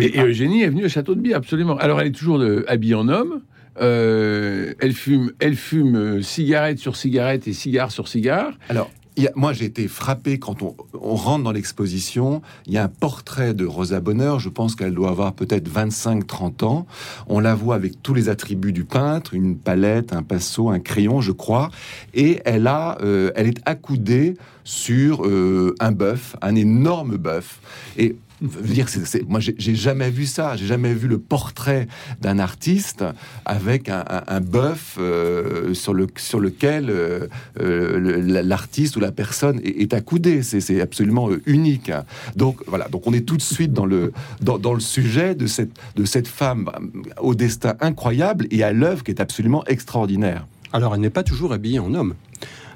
et, 0.00 0.20
Eugénie 0.20 0.62
est 0.62 0.68
venue 0.68 0.86
au 0.86 0.88
château 0.88 1.14
de 1.14 1.20
Bie, 1.20 1.34
absolument. 1.34 1.76
Alors, 1.76 2.00
elle 2.00 2.08
est 2.08 2.12
toujours 2.12 2.42
habillée 2.66 2.94
en 2.94 3.08
homme. 3.08 3.40
Euh, 3.80 4.72
elle 4.80 4.94
fume, 4.94 5.32
elle 5.38 5.54
fume 5.54 5.96
euh, 5.96 6.22
cigarette 6.22 6.78
sur 6.78 6.96
cigarette 6.96 7.46
et 7.46 7.52
cigare 7.52 7.90
sur 7.90 8.08
cigare. 8.08 8.52
Alors, 8.70 8.90
moi, 9.34 9.52
j'ai 9.52 9.64
été 9.64 9.88
frappé 9.88 10.38
quand 10.38 10.62
on, 10.62 10.74
rentre 11.16 11.44
dans 11.44 11.52
l'exposition. 11.52 12.42
Il 12.66 12.72
y 12.74 12.78
a 12.78 12.84
un 12.84 12.88
portrait 12.88 13.54
de 13.54 13.64
Rosa 13.64 14.00
Bonheur. 14.00 14.38
Je 14.38 14.48
pense 14.48 14.74
qu'elle 14.74 14.94
doit 14.94 15.10
avoir 15.10 15.32
peut-être 15.32 15.70
25-30 15.70 16.64
ans. 16.64 16.86
On 17.26 17.40
la 17.40 17.54
voit 17.54 17.74
avec 17.74 18.02
tous 18.02 18.14
les 18.14 18.28
attributs 18.28 18.72
du 18.72 18.84
peintre, 18.84 19.34
une 19.34 19.56
palette, 19.56 20.12
un 20.12 20.22
pinceau, 20.22 20.68
un 20.68 20.80
crayon, 20.80 21.20
je 21.20 21.32
crois. 21.32 21.70
Et 22.14 22.40
elle 22.44 22.66
a, 22.66 22.98
euh, 23.02 23.30
elle 23.34 23.46
est 23.46 23.60
accoudée 23.64 24.36
sur 24.64 25.24
euh, 25.24 25.74
un 25.80 25.92
bœuf, 25.92 26.36
un 26.42 26.54
énorme 26.54 27.16
bœuf. 27.16 27.60
Et 27.96 28.16
dire, 28.40 28.88
c'est, 28.88 29.28
moi, 29.28 29.40
j'ai 29.40 29.74
jamais 29.74 30.10
vu 30.10 30.26
ça. 30.26 30.56
J'ai 30.56 30.66
jamais 30.66 30.94
vu 30.94 31.08
le 31.08 31.18
portrait 31.18 31.88
d'un 32.20 32.38
artiste 32.38 33.04
avec 33.44 33.88
un, 33.88 34.40
bœuf 34.40 34.96
euh, 34.98 35.74
sur, 35.74 35.94
le, 35.94 36.06
sur 36.16 36.40
lequel 36.40 36.90
euh, 36.90 37.26
euh, 37.60 38.42
l'artiste 38.42 38.96
ou 38.96 39.00
la 39.00 39.12
personne 39.12 39.60
est, 39.64 39.94
accoudé. 39.94 40.42
C'est, 40.42 40.80
absolument 40.80 41.30
unique. 41.46 41.90
Donc 42.34 42.62
voilà. 42.66 42.88
Donc 42.88 43.06
on 43.06 43.12
est 43.12 43.26
tout 43.26 43.36
de 43.36 43.42
suite 43.42 43.72
dans 43.72 43.86
le 43.86 44.12
dans, 44.40 44.74
le 44.74 44.80
sujet 44.80 45.34
de 45.34 45.46
cette 45.46 45.70
de 45.96 46.04
cette 46.04 46.28
femme 46.28 46.70
au 47.18 47.34
destin 47.34 47.74
incroyable 47.80 48.46
et 48.50 48.62
à 48.62 48.72
l'œuvre 48.72 49.02
qui 49.02 49.10
est 49.10 49.20
absolument 49.20 49.64
extraordinaire. 49.66 50.46
Alors 50.72 50.94
elle 50.94 51.00
n'est 51.00 51.10
pas 51.10 51.22
toujours 51.22 51.52
habillée 51.52 51.78
en 51.78 51.94
homme. 51.94 52.14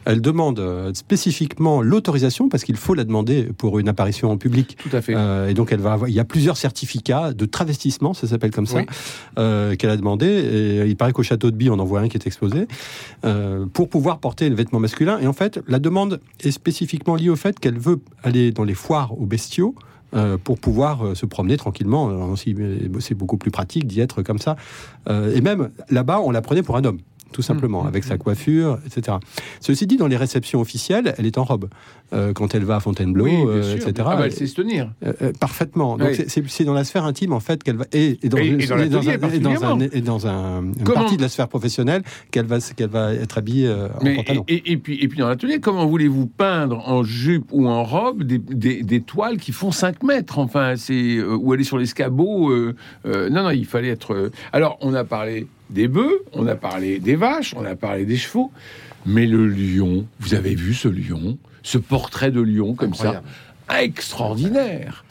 Elle 0.04 0.20
demande 0.20 0.58
euh, 0.58 0.92
spécifiquement 0.94 1.82
l'autorisation 1.82 2.48
parce 2.48 2.64
qu'il 2.64 2.76
faut 2.76 2.94
la 2.94 3.04
demander 3.04 3.44
pour 3.44 3.78
une 3.78 3.88
apparition 3.88 4.30
en 4.30 4.38
public. 4.38 4.76
Tout 4.78 4.96
à 4.96 5.00
fait. 5.00 5.14
Euh, 5.14 5.48
et 5.48 5.54
donc 5.54 5.72
elle 5.72 5.80
va 5.80 5.92
avoir, 5.92 6.08
il 6.08 6.14
y 6.14 6.20
a 6.20 6.24
plusieurs 6.24 6.56
certificats 6.56 7.32
de 7.32 7.44
travestissement, 7.44 8.14
ça 8.14 8.26
s'appelle 8.26 8.50
comme 8.50 8.66
ça, 8.66 8.80
euh, 9.38 9.76
qu'elle 9.76 9.90
a 9.90 9.96
demandé. 9.96 10.26
Et 10.26 10.86
il 10.86 10.96
paraît 10.96 11.12
qu'au 11.12 11.22
château 11.22 11.50
de 11.50 11.56
Bie, 11.56 11.70
on 11.70 11.78
en 11.78 11.84
voit 11.84 12.00
un 12.00 12.08
qui 12.08 12.16
est 12.16 12.26
exposé 12.26 12.66
pour 13.72 13.88
pouvoir 13.88 14.18
porter 14.18 14.48
le 14.48 14.54
vêtement 14.54 14.80
masculin. 14.80 15.18
Et 15.20 15.26
en 15.26 15.32
fait, 15.32 15.60
la 15.68 15.78
demande 15.78 16.20
est 16.40 16.50
spécifiquement 16.50 17.16
liée 17.16 17.28
au 17.28 17.36
fait 17.36 17.58
qu'elle 17.58 17.78
veut 17.78 18.00
aller 18.22 18.52
dans 18.52 18.64
les 18.64 18.74
foires 18.74 19.18
aux 19.20 19.26
bestiaux. 19.26 19.74
pour 20.44 20.58
pouvoir 20.58 21.16
se 21.16 21.26
promener 21.26 21.56
tranquillement. 21.56 22.34
C'est 22.36 23.14
beaucoup 23.14 23.36
plus 23.36 23.50
pratique 23.50 23.86
d'y 23.86 24.00
être 24.00 24.22
comme 24.22 24.38
ça. 24.38 24.56
et 25.08 25.40
même 25.40 25.70
là-bas, 25.90 26.20
on 26.20 26.30
la 26.30 26.42
prenait 26.42 26.62
pour 26.62 26.76
un 26.76 26.84
homme 26.84 26.98
tout 27.32 27.42
simplement, 27.42 27.84
mmh, 27.84 27.88
avec 27.88 28.04
sa 28.04 28.14
mmh. 28.14 28.18
coiffure, 28.18 28.78
etc. 28.86 29.18
Ceci 29.60 29.86
dit, 29.86 29.96
dans 29.96 30.06
les 30.06 30.16
réceptions 30.16 30.60
officielles, 30.60 31.14
elle 31.18 31.26
est 31.26 31.38
en 31.38 31.44
robe. 31.44 31.68
Euh, 32.12 32.32
quand 32.32 32.56
elle 32.56 32.64
va 32.64 32.76
à 32.76 32.80
Fontainebleau, 32.80 33.48
euh, 33.48 33.76
etc. 33.76 33.92
Ah 33.98 34.16
bah, 34.16 34.22
elle 34.24 34.32
sait 34.32 34.48
se 34.48 34.56
tenir. 34.56 34.90
Euh, 35.04 35.32
parfaitement. 35.38 35.96
Donc 35.96 36.10
c'est 36.26 36.64
dans 36.64 36.74
la 36.74 36.82
sphère 36.82 37.04
intime, 37.04 37.32
en 37.32 37.38
fait, 37.38 37.62
qu'elle 37.62 37.76
va. 37.76 37.84
Et, 37.92 38.18
dans, 38.24 38.36
et, 38.38 38.56
dans, 38.56 39.08
un, 39.64 39.80
et 39.80 40.00
dans 40.00 40.26
un, 40.26 40.62
une 40.62 40.74
partie 40.84 41.16
de 41.16 41.22
la 41.22 41.28
sphère 41.28 41.46
professionnelle, 41.46 42.02
qu'elle 42.32 42.46
va, 42.46 42.58
qu'elle 42.58 42.90
va 42.90 43.14
être 43.14 43.38
habillée 43.38 43.72
en 43.72 44.16
pantalon. 44.16 44.44
Et, 44.48 44.76
puis, 44.76 44.98
et 45.00 45.06
puis 45.06 45.20
dans 45.20 45.28
l'atelier, 45.28 45.60
comment 45.60 45.86
voulez-vous 45.86 46.26
peindre 46.26 46.82
en 46.88 47.04
jupe 47.04 47.46
ou 47.52 47.68
en 47.68 47.84
robe 47.84 48.24
des, 48.24 48.38
des, 48.38 48.82
des 48.82 49.00
toiles 49.02 49.36
qui 49.36 49.52
font 49.52 49.70
5 49.70 50.02
mètres 50.02 50.40
Enfin, 50.40 50.74
c'est. 50.76 51.22
ou 51.22 51.52
aller 51.52 51.64
sur 51.64 51.78
l'escabeau. 51.78 52.52
non, 53.04 53.30
non, 53.30 53.50
il 53.50 53.66
fallait 53.66 53.90
être. 53.90 54.32
Alors, 54.52 54.78
on 54.80 54.94
a 54.94 55.04
parlé 55.04 55.46
des 55.70 55.88
bœufs, 55.88 56.24
on 56.32 56.46
a 56.46 56.56
parlé 56.56 56.98
des 56.98 57.16
vaches, 57.16 57.54
on 57.56 57.64
a 57.64 57.76
parlé 57.76 58.04
des 58.04 58.16
chevaux, 58.16 58.52
mais 59.06 59.26
le 59.26 59.46
lion, 59.46 60.06
vous 60.18 60.34
avez 60.34 60.54
vu 60.54 60.74
ce 60.74 60.88
lion, 60.88 61.38
ce 61.62 61.78
portrait 61.78 62.30
de 62.30 62.40
lion 62.40 62.74
comme 62.74 62.94
ça, 62.94 63.22
extraordinaire. 63.78 65.04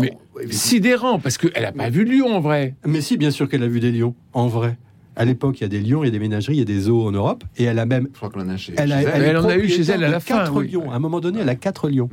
mais 0.00 0.12
sidérant, 0.50 1.18
parce 1.18 1.38
qu'elle 1.38 1.62
n'a 1.62 1.72
pas 1.72 1.90
vu 1.90 2.04
de 2.04 2.10
lion 2.10 2.34
en 2.34 2.40
vrai. 2.40 2.74
Mais 2.84 3.00
si, 3.00 3.16
bien 3.16 3.30
sûr 3.30 3.48
qu'elle 3.48 3.62
a 3.62 3.68
vu 3.68 3.80
des 3.80 3.92
lions, 3.92 4.14
en 4.32 4.48
vrai. 4.48 4.76
À 5.16 5.24
l'époque, 5.24 5.60
il 5.60 5.62
y 5.62 5.64
a 5.64 5.68
des 5.68 5.80
lions, 5.80 6.04
il 6.04 6.06
y 6.06 6.08
a 6.08 6.12
des 6.12 6.18
ménageries, 6.18 6.56
il 6.56 6.58
y 6.58 6.62
a 6.62 6.66
des 6.66 6.80
zoos 6.80 7.06
en 7.06 7.12
Europe, 7.12 7.42
et 7.56 7.64
elle 7.64 7.78
a 7.78 7.86
même. 7.86 8.08
Je 8.12 8.16
crois 8.16 8.30
qu'on 8.30 8.40
en 8.40 8.48
a 8.50 8.56
chez. 8.56 8.74
Elle, 8.76 8.92
elle, 8.92 9.36
en 9.36 9.48
a 9.48 9.56
eu 9.56 9.68
chez 9.68 9.82
elle 9.82 10.04
à 10.04 10.08
la 10.08 10.20
fin. 10.20 10.38
Quatre 10.38 10.62
lions. 10.62 10.90
À 10.90 10.96
un 10.96 10.98
moment 10.98 11.20
donné, 11.20 11.40
elle 11.40 11.48
a 11.48 11.54
quatre 11.54 11.88
lions. 11.88 12.08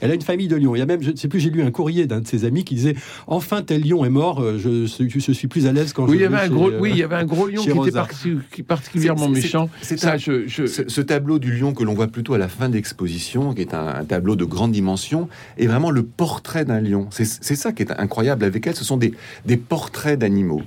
Elle 0.00 0.10
a 0.10 0.14
une 0.14 0.22
famille 0.22 0.48
de 0.48 0.56
lions. 0.56 0.74
Il 0.74 0.78
y 0.78 0.82
a 0.82 0.86
même, 0.86 1.02
je 1.02 1.10
ne 1.10 1.16
sais 1.16 1.28
plus, 1.28 1.40
j'ai 1.40 1.50
lu 1.50 1.62
un 1.62 1.70
courrier 1.70 2.06
d'un 2.06 2.20
de 2.20 2.26
ses 2.26 2.44
amis 2.44 2.64
qui 2.64 2.74
disait 2.74 2.94
Enfin, 3.26 3.62
tel 3.62 3.86
lion 3.86 4.04
est 4.04 4.10
mort, 4.10 4.40
euh, 4.40 4.58
je, 4.58 4.86
je 4.86 5.32
suis 5.32 5.48
plus 5.48 5.66
à 5.66 5.72
l'aise 5.72 5.92
quand 5.92 6.04
oui, 6.04 6.12
je. 6.12 6.14
Il 6.16 6.22
y 6.22 6.24
avait 6.24 6.36
un 6.36 6.48
gros, 6.48 6.70
oui, 6.80 6.90
il 6.92 6.98
y 6.98 7.02
avait 7.02 7.16
un 7.16 7.24
gros 7.24 7.46
lion 7.46 7.62
qui 7.62 7.70
était 7.70 8.62
particulièrement 8.62 9.28
méchant. 9.28 9.68
C'est 9.82 9.98
ça, 9.98 10.16
je, 10.16 10.46
Ce, 10.46 11.00
tableau 11.00 11.38
du 11.38 11.56
lion 11.56 11.72
que 11.72 11.84
l'on 11.84 11.94
voit 11.94 12.08
plutôt 12.08 12.34
à 12.34 12.38
la 12.38 12.48
fin 12.48 12.68
de 12.68 12.74
l'exposition, 12.74 13.54
qui 13.54 13.60
est 13.60 13.74
un, 13.74 14.04
tableau 14.04 14.34
de 14.34 14.44
grande 14.44 14.72
dimension, 14.72 15.28
est 15.58 15.66
vraiment 15.66 15.90
le 15.90 16.02
portrait 16.02 16.64
d'un 16.64 16.80
lion. 16.80 17.08
C'est 17.10 17.26
ça 17.26 17.72
qui 17.72 17.82
est 17.82 17.92
incroyable 17.92 18.44
avec 18.44 18.66
elle. 18.66 18.74
Ce 18.74 18.84
sont 18.84 18.96
des, 18.96 19.14
des 19.44 19.56
portraits 19.56 20.18
d'animaux. 20.18 20.62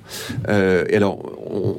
Euh, 0.47 0.85
et 0.89 0.95
alors, 0.95 1.19
on, 1.49 1.78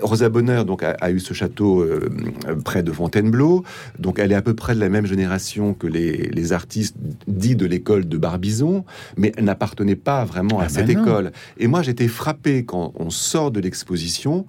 Rosa 0.00 0.28
Bonheur 0.28 0.64
donc, 0.64 0.82
a, 0.82 1.10
eu 1.10 1.20
ce 1.20 1.34
château 1.34 1.82
euh, 1.82 2.08
près 2.64 2.82
de 2.82 2.92
Fontainebleau. 2.92 3.64
Donc 3.98 4.18
elle 4.18 4.32
est 4.32 4.36
à 4.36 4.42
peu 4.42 4.54
près 4.54 4.74
de 4.74 4.80
la 4.80 4.88
même 4.88 5.06
génération 5.06 5.74
que 5.74 5.86
les, 5.86 6.52
artistes 6.52 6.96
dits 7.26 7.56
de 7.56 7.66
l'école 7.66 8.08
de 8.08 8.16
Barbizon, 8.16 8.84
mais 9.18 9.32
elle 9.36 9.44
n'appartenait 9.44 9.96
pas 9.96 10.24
vraiment 10.24 10.60
à 10.60 10.64
ah, 10.64 10.68
cette 10.70 10.86
ben 10.86 11.00
école. 11.00 11.32
Et 11.58 11.66
moi 11.66 11.82
j'étais 11.82 12.08
frappé 12.08 12.64
quand 12.64 12.92
on 12.96 13.10
sort 13.10 13.50
de 13.50 13.60
l'exposition. 13.60 14.46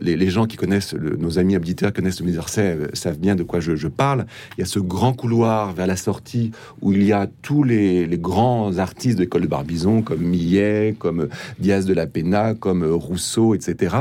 Les, 0.00 0.28
gens 0.28 0.46
qui 0.46 0.56
connaissent, 0.56 0.94
nos 0.94 1.38
amis 1.38 1.56
auditeurs 1.56 1.92
connaissent 1.92 2.20
le 2.20 2.26
musée 2.26 2.40
euh, 2.58 2.88
savent 2.94 3.18
bien 3.18 3.36
de 3.36 3.42
quoi 3.42 3.60
je, 3.60 3.86
parle. 3.86 4.26
Il 4.56 4.60
y 4.60 4.64
a 4.64 4.66
ce 4.66 4.78
grand 4.80 5.12
couloir 5.12 5.72
vers 5.72 5.86
la 5.86 5.96
sortie 5.96 6.50
où 6.80 6.92
il 6.92 7.04
y 7.04 7.12
a 7.12 7.28
tous 7.42 7.62
les, 7.62 8.08
grands 8.16 8.78
artistes 8.78 9.18
de 9.18 9.22
l'école 9.22 9.42
de 9.42 9.46
Barbizon, 9.46 10.02
comme 10.02 10.20
Millet, 10.20 10.96
comme 10.98 11.28
Diaz 11.58 11.86
de 11.86 11.94
la 11.94 12.06
Pena, 12.06 12.54
comme 12.54 12.84
Rousseau, 12.84 13.54
etc. 13.54 13.94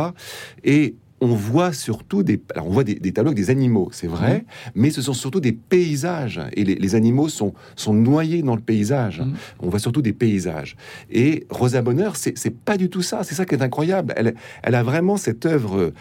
Et 0.64 0.85
on 1.22 1.28
voit 1.28 1.72
surtout 1.72 2.24
des, 2.24 2.42
on 2.58 2.70
voit 2.70 2.84
des, 2.84 3.00
tableaux 3.14 3.30
avec 3.30 3.38
des 3.38 3.50
animaux, 3.50 3.90
c'est 3.92 4.08
vrai, 4.08 4.40
mmh. 4.40 4.70
mais 4.76 4.90
ce 4.90 5.02
sont 5.02 5.14
surtout 5.14 5.40
des 5.40 5.54
paysages 5.54 6.42
et 6.54 6.64
les, 6.64 6.96
animaux 6.96 7.30
sont, 7.30 7.54
sont 7.76 7.94
noyés 7.94 8.42
dans 8.42 8.56
le 8.56 8.62
paysage. 8.62 9.22
Mmh. 9.22 9.34
On 9.60 9.70
voit 9.70 9.80
surtout 9.80 10.02
des 10.02 10.14
paysages. 10.14 10.76
Et 11.10 11.46
Rosa 11.50 11.82
Bonheur, 11.82 12.16
c'est 12.16 12.50
pas 12.54 12.78
du 12.78 12.90
tout 12.90 13.02
ça. 13.02 13.24
C'est 13.24 13.36
ça 13.36 13.46
qui 13.46 13.56
est 13.56 13.62
incroyable. 13.62 14.14
Elle, 14.18 14.36
elle 14.62 14.76
a 14.76 14.84
vraiment 14.84 15.18
cette 15.18 15.46
œuvre 15.46 15.94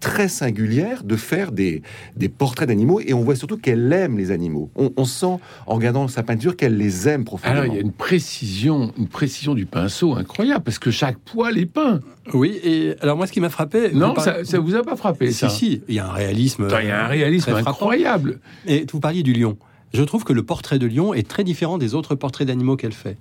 très 0.00 0.28
singulière 0.28 1.02
de 1.02 1.16
faire 1.16 1.52
des, 1.52 1.82
des 2.16 2.28
portraits 2.28 2.68
d'animaux 2.68 3.00
et 3.00 3.14
on 3.14 3.22
voit 3.22 3.36
surtout 3.36 3.56
qu'elle 3.56 3.92
aime 3.92 4.18
les 4.18 4.30
animaux. 4.30 4.70
On, 4.76 5.04
sent 5.04 5.38
en 5.66 5.74
regardant 5.74 6.08
sa 6.08 6.22
peinture 6.22 6.56
qu'elle 6.56 6.76
les 6.76 7.08
aime 7.08 7.24
profondément. 7.24 7.62
Alors 7.62 7.72
il 7.72 7.76
y 7.76 7.78
a 7.78 7.80
une 7.80 7.92
précision, 7.92 8.92
une 8.98 9.08
précision 9.08 9.54
du 9.54 9.66
pinceau 9.66 10.14
incroyable 10.14 10.62
parce 10.62 10.78
que 10.78 10.90
chaque 10.90 11.18
poil 11.18 11.58
est 11.58 11.66
peint. 11.66 12.00
Oui, 12.32 12.58
et 12.62 12.94
alors 13.00 13.16
moi 13.16 13.26
ce 13.26 13.32
qui 13.32 13.40
m'a 13.40 13.50
frappé. 13.50 13.92
Non, 13.92 14.14
ça, 14.16 14.44
ça 14.44 14.58
vous 14.58 14.74
a 14.74 14.82
pas 14.82 14.96
frappé 14.96 15.32
ça 15.32 15.48
Si, 15.48 15.56
si, 15.56 15.82
il 15.88 15.94
y 15.94 15.98
a 15.98 16.06
un 16.06 16.12
réalisme. 16.12 16.68
Il 16.80 16.88
y 16.88 16.90
a 16.90 17.04
un 17.04 17.08
réalisme 17.08 17.54
incroyable. 17.54 18.40
Et 18.66 18.86
vous 18.92 19.00
parliez 19.00 19.22
du 19.22 19.32
lion. 19.32 19.56
Je 19.94 20.02
trouve 20.02 20.24
que 20.24 20.32
le 20.32 20.42
portrait 20.42 20.80
de 20.80 20.86
lion 20.86 21.14
est 21.14 21.26
très 21.26 21.44
différent 21.44 21.78
des 21.78 21.94
autres 21.94 22.16
portraits 22.16 22.46
d'animaux 22.46 22.76
qu'elle 22.76 22.92
fait. 22.92 23.16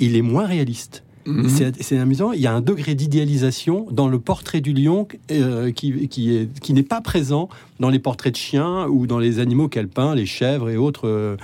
Il 0.00 0.16
est 0.16 0.22
moins 0.22 0.44
réaliste. 0.44 1.04
Mhm. 1.26 1.72
C'est 1.80 1.98
amusant. 1.98 2.32
Il 2.32 2.40
y 2.40 2.46
a 2.46 2.52
un 2.52 2.60
degré 2.60 2.94
d'idéalisation 2.94 3.86
dans 3.90 4.08
le 4.08 4.18
portrait 4.18 4.60
du 4.60 4.72
lion 4.72 5.08
euh, 5.30 5.72
qui, 5.72 6.08
qui, 6.08 6.48
qui 6.60 6.72
n'est 6.72 6.82
pas 6.82 7.00
présent 7.00 7.48
dans 7.80 7.90
les 7.90 7.98
portraits 7.98 8.32
de 8.32 8.38
chiens 8.38 8.86
ou 8.86 9.06
dans 9.06 9.18
les 9.18 9.38
animaux 9.38 9.68
qu'elle 9.68 9.88
peint, 9.88 10.14
les 10.14 10.26
chèvres 10.26 10.70
et 10.70 10.76
autres, 10.76 11.08
euh, 11.08 11.36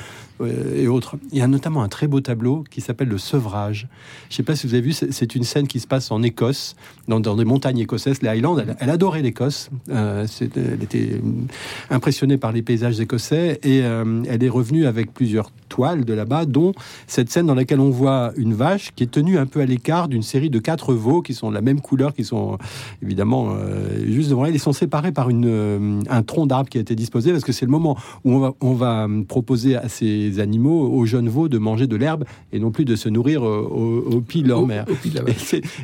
et 0.76 0.88
autres. 0.88 1.16
Il 1.30 1.38
y 1.38 1.42
a 1.42 1.46
notamment 1.46 1.82
un 1.82 1.88
très 1.88 2.06
beau 2.06 2.20
tableau 2.20 2.64
qui 2.70 2.80
s'appelle 2.80 3.08
Le 3.08 3.18
Sevrage. 3.18 3.86
Je 4.28 4.34
ne 4.34 4.36
sais 4.36 4.42
pas 4.42 4.56
si 4.56 4.66
vous 4.66 4.74
avez 4.74 4.82
vu, 4.82 4.92
c'est 4.92 5.34
une 5.34 5.44
scène 5.44 5.66
qui 5.66 5.80
se 5.80 5.86
passe 5.86 6.10
en 6.10 6.22
Écosse, 6.22 6.74
dans, 7.08 7.20
des 7.20 7.44
montagnes 7.44 7.78
écossaises, 7.78 8.22
les 8.22 8.28
Highlands. 8.28 8.56
Elle, 8.78 8.90
adorait 8.90 9.22
l'Écosse. 9.22 9.70
Euh, 9.90 10.26
elle 10.40 10.82
était 10.82 11.20
impressionnée 11.90 12.38
par 12.38 12.52
les 12.52 12.62
paysages 12.62 13.00
écossais 13.00 13.60
et 13.62 13.82
euh, 13.82 14.22
elle 14.28 14.42
est 14.42 14.48
revenue 14.48 14.86
avec 14.86 15.12
plusieurs 15.12 15.50
toiles 15.68 16.04
de 16.04 16.12
là-bas, 16.12 16.44
dont 16.44 16.72
cette 17.06 17.30
scène 17.30 17.46
dans 17.46 17.54
laquelle 17.54 17.80
on 17.80 17.90
voit 17.90 18.32
une 18.36 18.54
vache 18.54 18.92
qui 18.94 19.04
est 19.04 19.10
tenue 19.10 19.38
un 19.38 19.46
peu 19.46 19.60
à 19.60 19.66
l'écart 19.66 20.08
d'une 20.08 20.22
série 20.22 20.50
de 20.50 20.58
quatre 20.58 20.94
veaux 20.94 21.22
qui 21.22 21.34
sont 21.34 21.50
de 21.50 21.54
la 21.54 21.62
même 21.62 21.80
couleur, 21.80 22.12
qui 22.14 22.24
sont 22.24 22.58
évidemment 23.02 23.54
juste 24.04 24.30
devant 24.30 24.44
elle. 24.44 24.54
Ils 24.54 24.60
sont 24.60 24.72
séparés 24.72 25.12
par 25.12 25.30
une, 25.30 26.02
un 26.08 26.21
tronc 26.24 26.46
d'arbre 26.46 26.68
qui 26.68 26.78
a 26.78 26.80
été 26.80 26.94
disposé 26.94 27.32
parce 27.32 27.44
que 27.44 27.52
c'est 27.52 27.64
le 27.64 27.70
moment 27.70 27.96
où 28.24 28.32
on 28.32 28.38
va, 28.38 28.54
on 28.60 28.74
va 28.74 29.08
proposer 29.28 29.76
à 29.76 29.88
ces 29.88 30.40
animaux, 30.40 30.88
aux 30.88 31.06
jeunes 31.06 31.28
veaux, 31.28 31.48
de 31.48 31.58
manger 31.58 31.86
de 31.86 31.96
l'herbe 31.96 32.24
et 32.52 32.58
non 32.58 32.70
plus 32.70 32.84
de 32.84 32.96
se 32.96 33.08
nourrir 33.08 33.46
euh, 33.46 34.06
au, 34.10 34.20
pied 34.20 34.42
de 34.42 34.48
leur 34.48 34.66
mère. 34.66 34.86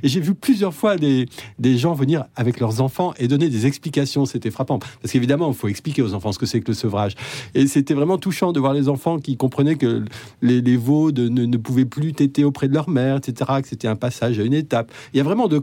et, 0.02 0.08
j'ai 0.08 0.20
vu 0.20 0.34
plusieurs 0.34 0.74
fois 0.74 0.96
des, 0.96 1.26
des 1.58 1.76
gens 1.76 1.94
venir 1.94 2.24
avec 2.36 2.60
leurs 2.60 2.80
enfants 2.80 3.14
et 3.18 3.28
donner 3.28 3.48
des 3.48 3.66
explications. 3.66 4.26
C'était 4.26 4.50
frappant. 4.50 4.78
Parce 4.78 5.12
qu'évidemment, 5.12 5.48
il 5.48 5.54
faut 5.54 5.68
expliquer 5.68 6.02
aux 6.02 6.14
enfants 6.14 6.32
ce 6.32 6.38
que 6.38 6.46
c'est 6.46 6.60
que 6.60 6.68
le 6.68 6.74
sevrage. 6.74 7.14
Et 7.54 7.66
c'était 7.66 7.94
vraiment 7.94 8.18
touchant 8.18 8.52
de 8.52 8.60
voir 8.60 8.74
les 8.74 8.88
enfants 8.88 9.18
qui 9.18 9.36
comprenaient 9.36 9.76
que 9.76 10.04
les, 10.42 10.60
les 10.60 10.76
veaux 10.76 11.12
ne, 11.12 11.28
ne, 11.28 11.56
pouvaient 11.56 11.84
plus 11.84 12.12
téter 12.12 12.44
auprès 12.44 12.68
de 12.68 12.74
leur 12.74 12.88
mère, 12.88 13.16
etc., 13.16 13.50
que 13.62 13.68
c'était 13.68 13.88
un 13.88 13.96
passage 13.96 14.38
à 14.38 14.44
une 14.44 14.54
étape. 14.54 14.92
Il 15.12 15.18
y 15.18 15.20
a 15.20 15.24
vraiment 15.24 15.48
de... 15.48 15.60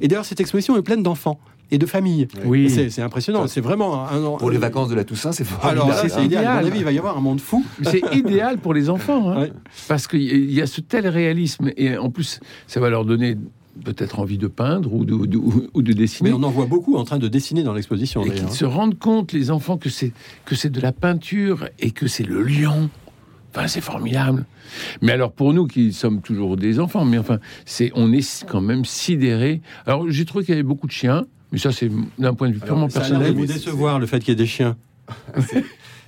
Et 0.00 0.08
d'ailleurs, 0.08 0.24
cette 0.24 0.40
exposition 0.40 0.76
est 0.76 0.82
pleine 0.82 1.02
d'enfants 1.02 1.38
et 1.70 1.78
de 1.78 1.86
famille. 1.86 2.28
Oui, 2.44 2.70
c'est 2.70 3.02
impressionnant. 3.02 3.46
C'est 3.46 3.60
vraiment 3.60 4.08
un, 4.08 4.36
pour 4.36 4.50
les 4.50 4.58
vacances 4.58 4.88
de 4.88 4.94
la 4.94 5.04
Toussaint, 5.04 5.32
c'est 5.32 5.46
Alors 5.62 5.92
c'est 5.94 6.24
idéal. 6.24 6.46
À 6.46 6.60
mon 6.60 6.66
avis, 6.66 6.78
il 6.78 6.84
va 6.84 6.92
y 6.92 6.98
avoir 6.98 7.16
un 7.16 7.20
monde 7.20 7.40
fou. 7.40 7.64
C'est 7.82 8.02
idéal 8.14 8.58
pour 8.58 8.74
les 8.74 8.90
enfants, 8.90 9.30
hein, 9.30 9.48
parce 9.88 10.06
qu'il 10.06 10.52
y 10.52 10.60
a 10.60 10.66
ce 10.66 10.80
tel 10.80 11.08
réalisme 11.08 11.70
et 11.76 11.96
en 11.96 12.10
plus, 12.10 12.40
ça 12.66 12.80
va 12.80 12.90
leur 12.90 13.04
donner 13.04 13.36
peut-être 13.84 14.20
envie 14.20 14.38
de 14.38 14.46
peindre 14.46 14.92
ou 14.92 15.04
de, 15.04 15.14
ou 15.14 15.82
de, 15.82 15.92
dessiner. 15.92 16.30
Mais 16.30 16.36
on 16.36 16.42
en 16.42 16.50
voit 16.50 16.66
beaucoup 16.66 16.96
en 16.96 17.04
train 17.04 17.18
de 17.18 17.28
dessiner 17.28 17.62
dans 17.62 17.74
l'exposition. 17.74 18.24
Et 18.24 18.30
qu'ils 18.30 18.50
se 18.50 18.64
rendent 18.64 18.98
compte, 18.98 19.32
les 19.32 19.50
enfants, 19.50 19.76
que 19.76 19.90
c'est 19.90 20.12
que 20.44 20.54
c'est 20.54 20.70
de 20.70 20.80
la 20.80 20.92
peinture 20.92 21.68
et 21.78 21.90
que 21.90 22.06
c'est 22.06 22.24
le 22.24 22.42
lion. 22.42 22.90
Enfin, 23.54 23.68
c'est 23.68 23.80
formidable. 23.80 24.44
Mais 25.00 25.12
alors 25.12 25.32
pour 25.32 25.54
nous 25.54 25.66
qui 25.66 25.92
sommes 25.92 26.20
toujours 26.20 26.56
des 26.56 26.78
enfants, 26.78 27.04
mais 27.04 27.18
enfin, 27.18 27.38
c'est 27.64 27.90
on 27.94 28.12
est 28.12 28.44
quand 28.46 28.60
même 28.60 28.84
sidérés. 28.84 29.62
Alors 29.86 30.10
j'ai 30.10 30.24
trouvé 30.24 30.44
qu'il 30.44 30.54
y 30.54 30.58
avait 30.58 30.62
beaucoup 30.62 30.86
de 30.86 30.92
chiens, 30.92 31.24
mais 31.52 31.58
ça 31.58 31.72
c'est 31.72 31.90
d'un 32.18 32.34
point 32.34 32.48
de 32.48 32.54
vue 32.54 32.60
purement 32.60 32.88
personnel. 32.88 33.28
Ça 33.28 33.32
vous 33.32 33.46
décevoir 33.46 33.98
le 33.98 34.06
fait 34.06 34.20
qu'il 34.20 34.30
y 34.30 34.32
ait 34.32 34.36
des 34.36 34.46
chiens. 34.46 34.76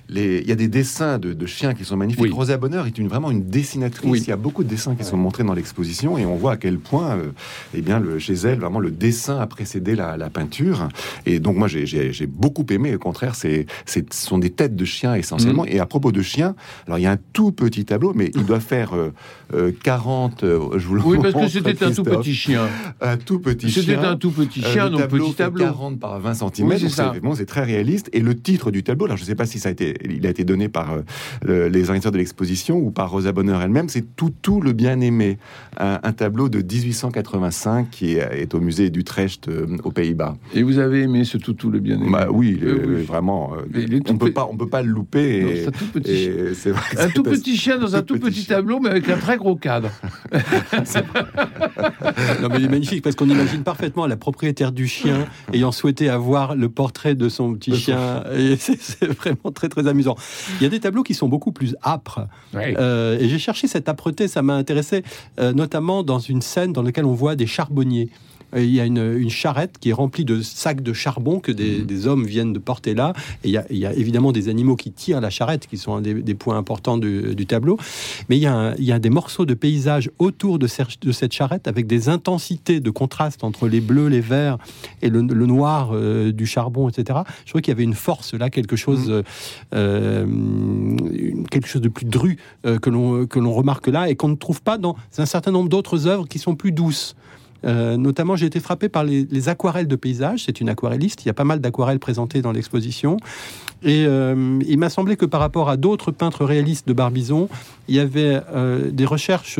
il 0.09 0.47
y 0.47 0.51
a 0.51 0.55
des 0.55 0.67
dessins 0.67 1.19
de, 1.19 1.45
chiens 1.45 1.73
qui 1.73 1.85
sont 1.85 1.97
magnifiques. 1.97 2.33
Rosa 2.33 2.57
Bonheur 2.57 2.87
est 2.87 2.97
une, 2.97 3.07
vraiment 3.07 3.31
une 3.31 3.45
dessinatrice. 3.45 4.25
Il 4.25 4.29
y 4.29 4.33
a 4.33 4.37
beaucoup 4.37 4.63
de 4.63 4.69
dessins 4.69 4.95
qui 4.95 5.03
sont 5.03 5.17
montrés 5.17 5.43
dans 5.43 5.53
l'exposition 5.53 6.17
et 6.17 6.25
on 6.25 6.35
voit 6.35 6.53
à 6.53 6.57
quel 6.57 6.79
point, 6.79 7.17
euh, 7.17 7.31
eh 7.73 7.81
bien, 7.81 7.99
le, 7.99 8.19
chez 8.19 8.33
elle, 8.33 8.59
vraiment 8.59 8.79
le 8.79 8.91
dessin 8.91 9.39
a 9.39 9.47
précédé 9.47 9.95
la, 9.95 10.17
peinture. 10.29 10.89
Et 11.25 11.39
donc 11.39 11.57
moi, 11.57 11.67
j'ai 11.67 12.27
beaucoup 12.27 12.65
aimé. 12.69 12.93
Au 12.95 12.99
contraire, 12.99 13.35
c'est 13.35 13.65
ce 13.85 14.01
sont 14.11 14.37
des 14.37 14.51
têtes 14.51 14.75
de 14.75 14.85
chiens 14.85 15.15
essentiellement. 15.15 15.63
Mm. 15.63 15.69
Et 15.69 15.79
à 15.79 15.85
propos 15.85 16.11
de 16.11 16.21
chiens, 16.21 16.55
alors 16.85 16.99
il 16.99 17.03
y 17.03 17.07
a 17.07 17.11
un 17.11 17.19
tout 17.33 17.51
petit 17.51 17.85
tableau, 17.85 18.13
mais 18.13 18.31
il 18.35 18.45
doit 18.45 18.59
faire 18.59 18.93
40. 19.83 20.43
Euh, 20.43 20.59
euh, 20.59 20.79
je 20.79 20.87
vous 20.87 20.95
le 20.95 21.01
oui, 21.01 21.17
parce 21.21 21.33
que 21.33 21.47
c'était 21.47 21.83
un 21.83 21.91
tout 21.91 22.03
petit 22.03 22.33
chien. 22.33 22.67
Un 23.01 23.17
tout 23.17 23.39
petit 23.39 23.69
chien. 23.69 23.81
C'était 23.81 23.95
un 23.95 24.15
tout 24.15 24.31
petit 24.31 24.61
chien, 24.61 24.89
donc 24.89 25.07
petit 25.07 25.33
tableau. 25.33 25.65
40 25.65 25.99
par 25.99 26.19
20 26.19 26.33
cm. 26.33 26.77
c'est 27.35 27.45
très 27.45 27.63
réaliste. 27.63 28.09
Et 28.13 28.19
le 28.19 28.35
titre 28.35 28.71
du 28.71 28.83
tableau, 28.83 29.05
alors 29.05 29.17
je 29.17 29.23
ne 29.23 29.27
sais 29.27 29.35
pas 29.35 29.45
si 29.45 29.59
ça 29.59 29.69
a 29.69 29.71
été 29.71 29.98
il 30.03 30.25
a 30.25 30.29
été 30.29 30.43
donné 30.43 30.69
par 30.69 30.93
euh, 31.47 31.69
les 31.69 31.81
organisateurs 31.81 32.11
de 32.11 32.17
l'exposition 32.17 32.77
ou 32.77 32.91
par 32.91 33.11
Rosa 33.11 33.31
Bonheur 33.31 33.61
elle-même. 33.61 33.89
C'est 33.89 34.15
tout, 34.15 34.33
tout 34.41 34.61
le 34.61 34.73
bien-aimé, 34.73 35.37
un, 35.77 36.11
tableau 36.13 36.49
de 36.49 36.59
1885 36.59 37.89
qui 37.89 38.15
est, 38.15 38.53
au 38.53 38.59
musée 38.59 38.89
d'Utrecht 38.89 39.47
euh, 39.47 39.77
aux 39.83 39.91
Pays-Bas. 39.91 40.37
Et 40.53 40.63
vous 40.63 40.79
avez 40.79 41.03
aimé 41.03 41.23
ce 41.23 41.37
tout, 41.37 41.53
tout 41.53 41.69
le 41.69 41.79
bien-aimé 41.79 42.09
bah, 42.11 42.27
Oui, 42.31 42.59
vraiment. 43.07 43.53
Euh, 43.75 43.99
on 44.09 44.17
peut 44.17 44.31
pas, 44.31 44.47
on 44.51 44.57
peut 44.57 44.67
pas 44.69 44.81
le 44.81 44.89
louper. 44.89 45.65
un 45.67 45.71
tout 45.71 45.85
petit, 45.93 46.29
un 46.97 47.09
tout 47.09 47.23
petit 47.23 47.57
chien 47.57 47.77
dans 47.77 47.95
un 47.95 48.01
tout 48.01 48.19
petit, 48.19 48.45
tableau, 48.45 48.79
mais 48.79 48.89
avec 48.89 49.09
un 49.09 49.17
très 49.17 49.37
gros 49.37 49.55
cadre. 49.55 49.91
non, 52.41 52.49
mais 52.49 52.57
il 52.59 52.65
est 52.65 52.69
magnifique 52.69 53.03
parce 53.03 53.15
qu'on 53.15 53.29
imagine 53.29 53.63
parfaitement 53.63 54.07
la 54.07 54.17
propriétaire 54.17 54.71
du 54.71 54.87
chien 54.87 55.25
ayant 55.53 55.71
souhaité 55.71 56.09
avoir 56.09 56.55
le 56.55 56.69
portrait 56.69 57.15
de 57.15 57.29
son 57.29 57.53
petit 57.53 57.75
chien. 57.75 58.23
Et 58.35 58.55
c'est 58.57 59.05
vraiment 59.05 59.51
très 59.53 59.69
très 59.69 59.87
amusant. 59.89 60.15
Il 60.59 60.63
y 60.63 60.65
a 60.65 60.69
des 60.69 60.79
tableaux 60.79 61.03
qui 61.03 61.13
sont 61.13 61.27
beaucoup 61.27 61.51
plus 61.51 61.75
âpres. 61.83 62.27
Euh, 62.55 63.19
et 63.19 63.27
j'ai 63.27 63.39
cherché 63.39 63.67
cette 63.67 63.89
âpreté, 63.89 64.27
ça 64.27 64.41
m'a 64.41 64.55
intéressé, 64.55 65.03
euh, 65.39 65.53
notamment 65.53 66.03
dans 66.03 66.19
une 66.19 66.41
scène 66.41 66.73
dans 66.73 66.81
laquelle 66.81 67.05
on 67.05 67.13
voit 67.13 67.35
des 67.35 67.47
charbonniers. 67.47 68.09
Euh, 68.55 68.63
il 68.63 68.71
y 68.71 68.79
a 68.79 68.85
une, 68.85 69.29
charrette 69.29 69.77
qui 69.79 69.89
est 69.89 69.93
remplie 69.93 70.25
de 70.25 70.41
sacs 70.41 70.81
de 70.81 70.93
charbon 70.93 71.39
que 71.39 71.51
des, 71.51 71.79
mhm. 71.81 72.07
hommes 72.07 72.25
viennent 72.25 72.53
de 72.53 72.59
porter 72.59 72.93
là. 72.93 73.13
Et 73.43 73.49
il 73.49 73.77
y, 73.77 73.85
a, 73.85 73.93
évidemment 73.93 74.31
des 74.31 74.49
animaux 74.49 74.75
qui 74.75 74.91
tirent 74.91 75.21
la 75.21 75.29
charrette, 75.29 75.67
qui 75.67 75.77
sont 75.77 75.95
un 75.95 76.01
des, 76.01 76.35
points 76.35 76.57
importants 76.57 76.97
du, 76.97 77.45
tableau. 77.45 77.77
Mais 78.29 78.37
il 78.37 78.41
y, 78.41 78.91
a 78.91 78.99
des 78.99 79.09
morceaux 79.09 79.45
de 79.45 79.53
paysage 79.53 80.09
autour 80.19 80.59
de, 80.59 80.67
cette 80.67 81.33
charrette 81.33 81.67
avec 81.67 81.87
des 81.87 82.09
intensités 82.09 82.79
de 82.79 82.89
contraste 82.89 83.43
entre 83.43 83.67
les 83.67 83.81
bleus, 83.81 84.07
les 84.07 84.21
verts 84.21 84.57
et 85.01 85.09
le, 85.09 85.21
noir 85.21 85.91
euh, 85.93 86.31
du 86.31 86.45
charbon, 86.45 86.89
etc. 86.89 87.19
Je 87.45 87.51
trouvais 87.51 87.61
qu'il 87.61 87.71
y 87.71 87.75
avait 87.75 87.83
une 87.83 87.93
force 87.93 88.33
là, 88.33 88.49
quelque 88.49 88.75
chose, 88.75 89.09
mhm. 89.09 89.23
euh, 89.73 90.25
quelque 91.51 91.67
chose 91.67 91.81
de 91.81 91.89
plus 91.89 92.05
dru 92.05 92.37
que 92.63 92.89
l'on 92.89 93.53
remarque 93.53 93.87
là 93.87 94.09
et 94.09 94.15
qu'on 94.15 94.29
ne 94.29 94.35
trouve 94.35 94.61
pas 94.61 94.77
dans 94.77 94.95
un 95.17 95.25
certain 95.25 95.51
nombre 95.51 95.69
d'autres 95.69 96.07
œuvres 96.07 96.27
qui 96.27 96.39
sont 96.39 96.55
plus 96.55 96.71
douces. 96.71 97.15
Euh, 97.65 97.97
notamment, 97.97 98.35
j'ai 98.35 98.45
été 98.45 98.59
frappé 98.59 98.89
par 98.89 99.03
les, 99.03 99.49
aquarelles 99.49 99.87
de 99.87 99.95
paysage. 99.95 100.43
C'est 100.45 100.61
une 100.61 100.69
aquarelliste. 100.69 101.23
Il 101.25 101.27
y 101.27 101.29
a 101.31 101.33
pas 101.33 101.43
mal 101.43 101.59
d'aquarelles 101.59 101.99
présentées 101.99 102.41
dans 102.41 102.51
l'exposition. 102.51 103.17
Et 103.81 104.03
euh, 104.05 104.59
il 104.67 104.77
m'a 104.77 104.89
semblé 104.89 105.15
que 105.15 105.25
par 105.25 105.39
rapport 105.39 105.69
à 105.69 105.77
d'autres 105.77 106.11
peintres 106.11 106.43
réalistes 106.43 106.87
de 106.87 106.93
Barbizon, 106.93 107.47
il 107.87 107.95
y 107.95 107.99
avait 107.99 108.41
euh, 108.53 108.91
des 108.91 109.05
recherches 109.05 109.59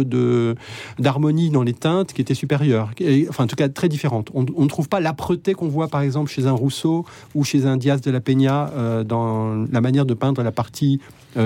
d'harmonie 1.00 1.50
dans 1.50 1.64
les 1.64 1.74
teintes 1.74 2.12
qui 2.12 2.22
étaient 2.22 2.34
supérieures. 2.34 2.92
enfin, 3.30 3.46
en 3.46 3.48
tout 3.48 3.56
cas, 3.56 3.70
très 3.70 3.88
différentes. 3.88 4.30
On, 4.34 4.44
ne 4.44 4.68
trouve 4.68 4.90
pas 4.90 5.00
l'âpreté 5.00 5.54
qu'on 5.54 5.70
voit, 5.70 5.88
par 5.88 6.02
exemple, 6.02 6.30
chez 6.30 6.48
un 6.48 6.52
Rousseau 6.52 7.06
ou 7.34 7.44
chez 7.44 7.66
un 7.66 7.78
Diaz 7.78 8.02
de 8.02 8.12
la 8.12 8.20
Peña 8.20 8.72
dans 9.06 9.66
la 9.72 9.82
manière 9.82 10.06
de 10.06 10.14
peindre 10.14 10.44
la 10.44 10.52
partie 10.52 11.00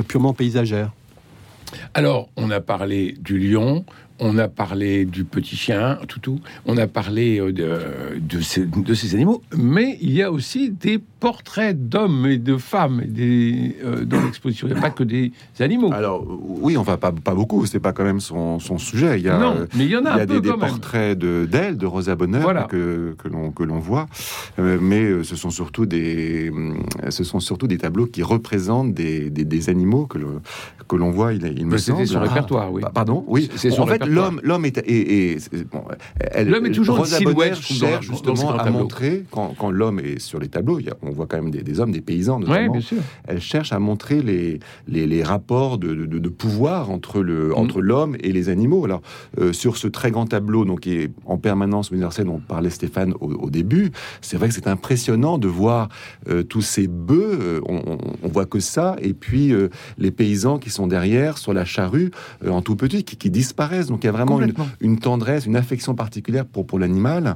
purement 0.07 0.33
paysagère. 0.33 0.91
Alors, 1.93 2.29
on 2.35 2.49
a 2.51 2.59
parlé 2.59 3.15
du 3.19 3.37
lion, 3.39 3.85
on 4.23 4.37
a 4.37 4.47
parlé 4.47 5.03
du 5.05 5.25
petit 5.25 5.55
chien, 5.55 5.99
toutou, 6.07 6.39
on 6.65 6.77
a 6.77 6.87
parlé 6.87 7.39
euh, 7.39 7.51
de, 7.51 8.17
de, 8.19 8.41
ces, 8.41 8.65
de, 8.65 8.93
ces, 8.93 9.15
animaux, 9.15 9.43
mais 9.55 9.97
il 10.01 10.13
y 10.13 10.23
a 10.23 10.31
aussi 10.31 10.69
des 10.69 10.97
portraits 10.97 11.89
d'hommes 11.89 12.25
et 12.27 12.37
de 12.37 12.57
femmes 12.57 13.01
des, 13.05 13.75
euh, 13.83 14.05
dans 14.05 14.23
l'exposition. 14.23 14.67
Il 14.67 14.73
n'y 14.73 14.79
a 14.79 14.81
pas 14.81 14.91
que 14.91 15.03
des 15.03 15.33
animaux. 15.59 15.91
Alors, 15.91 16.25
oui, 16.39 16.77
on 16.77 16.83
va 16.83 16.97
pas, 16.97 17.11
pas 17.11 17.35
beaucoup, 17.35 17.65
c'est 17.65 17.81
pas 17.81 17.91
quand 17.91 18.05
même 18.05 18.21
son, 18.21 18.59
son, 18.59 18.77
sujet. 18.77 19.19
Il 19.19 19.25
y 19.25 19.29
a, 19.29 19.37
non, 19.37 19.67
mais 19.75 19.85
il 19.85 19.91
y 19.91 19.97
en 19.97 20.05
a, 20.05 20.13
il 20.13 20.19
y 20.19 20.21
a 20.21 20.25
des, 20.39 20.53
portraits 20.53 21.17
d'elle, 21.19 21.77
de, 21.77 21.85
Rosa 21.85 22.15
Bonheur, 22.15 22.67
que, 22.67 23.15
que 23.17 23.63
l'on 23.63 23.79
voit, 23.79 24.07
euh, 24.59 24.77
mais 24.81 25.23
ce 25.23 25.35
sont, 25.35 25.49
surtout 25.49 25.85
des, 25.85 26.51
ce 27.09 27.23
sont 27.25 27.41
surtout 27.41 27.67
des 27.67 27.77
tableaux 27.77 28.05
qui 28.05 28.23
représentent 28.23 28.93
des, 28.93 29.29
des, 29.29 29.69
animaux 29.69 30.05
que 30.05 30.17
l'on 30.17 30.41
que 30.87 30.95
voit, 31.15 31.33
il, 31.33 31.45
il 31.57 31.65
me 31.65 31.77
semble. 31.77 31.99
C'était 31.99 32.13
son 32.13 32.21
répertoire, 32.21 32.71
oui. 32.71 32.83
Pardon 32.93 33.23
Oui, 33.27 33.49
c'est 33.55 33.69
son 33.69 33.83
répertoire 33.83 34.12
l'homme, 34.13 34.39
l'homme 34.43 34.65
est, 34.65 34.77
et, 34.87 35.37
l'homme 36.45 36.65
est 36.65 36.71
toujours 36.71 36.99
une 36.99 37.05
silhouette. 37.05 37.55
cherche 37.55 38.07
justement 38.07 38.51
à 38.51 38.69
montrer 38.69 39.25
quand, 39.31 39.55
quand 39.57 39.71
l'homme 39.71 39.99
est 39.99 40.19
sur 40.19 40.39
les 40.39 40.47
tableaux. 40.47 40.79
on 41.01 41.11
voit 41.11 41.27
quand 41.27 41.41
même 41.41 41.51
des, 41.51 41.79
hommes, 41.79 41.91
des 41.91 42.01
paysans 42.01 42.39
notamment. 42.39 42.77
Elle 43.27 43.41
cherche 43.41 43.73
à 43.73 43.79
montrer 43.79 44.21
les, 44.21 44.59
les, 44.87 45.07
les 45.07 45.23
rapports 45.23 45.77
de, 45.77 45.93
de, 45.93 46.29
pouvoir 46.29 46.89
entre 46.89 47.21
le 47.21 47.49
mm. 47.49 47.53
entre 47.53 47.81
l'homme 47.81 48.15
et 48.21 48.31
les 48.31 48.49
animaux. 48.49 48.85
Alors 48.85 49.01
euh, 49.39 49.53
sur 49.53 49.77
ce 49.77 49.87
très 49.87 50.11
grand 50.11 50.25
tableau, 50.25 50.65
donc 50.65 50.81
qui 50.81 50.95
est 50.95 51.11
en 51.25 51.37
permanence 51.37 51.91
universelle, 51.91 52.25
dont 52.25 52.39
parlait 52.39 52.69
Stéphane 52.69 53.13
au, 53.19 53.49
début, 53.49 53.91
c'est 54.21 54.37
vrai 54.37 54.47
que 54.47 54.53
c'est 54.53 54.67
impressionnant 54.67 55.37
de 55.37 55.47
voir 55.47 55.89
euh, 56.27 56.43
tous 56.43 56.61
ces 56.61 56.87
bœufs. 56.87 57.39
Euh, 57.41 57.61
on, 57.67 57.97
on, 58.23 58.27
voit 58.27 58.45
que 58.45 58.59
ça, 58.59 58.95
et 58.99 59.13
puis 59.13 59.53
les 59.97 60.11
paysans 60.11 60.57
qui 60.57 60.71
sont 60.71 60.87
derrière 60.87 61.37
sur 61.37 61.53
la 61.53 61.65
charrue 61.65 62.09
en 62.47 62.61
tout 62.61 62.75
petit, 62.75 63.03
qui, 63.03 63.15
qui 63.15 63.29
disparaissent. 63.29 63.91
Donc 63.93 64.03
il 64.03 64.07
y 64.07 64.09
a 64.09 64.11
vraiment 64.11 64.39
une, 64.81 64.97
tendresse, 64.97 65.45
une 65.45 65.55
affection 65.55 65.93
particulière 65.93 66.45
pour, 66.45 66.65
pour 66.65 66.79
l'animal 66.79 67.35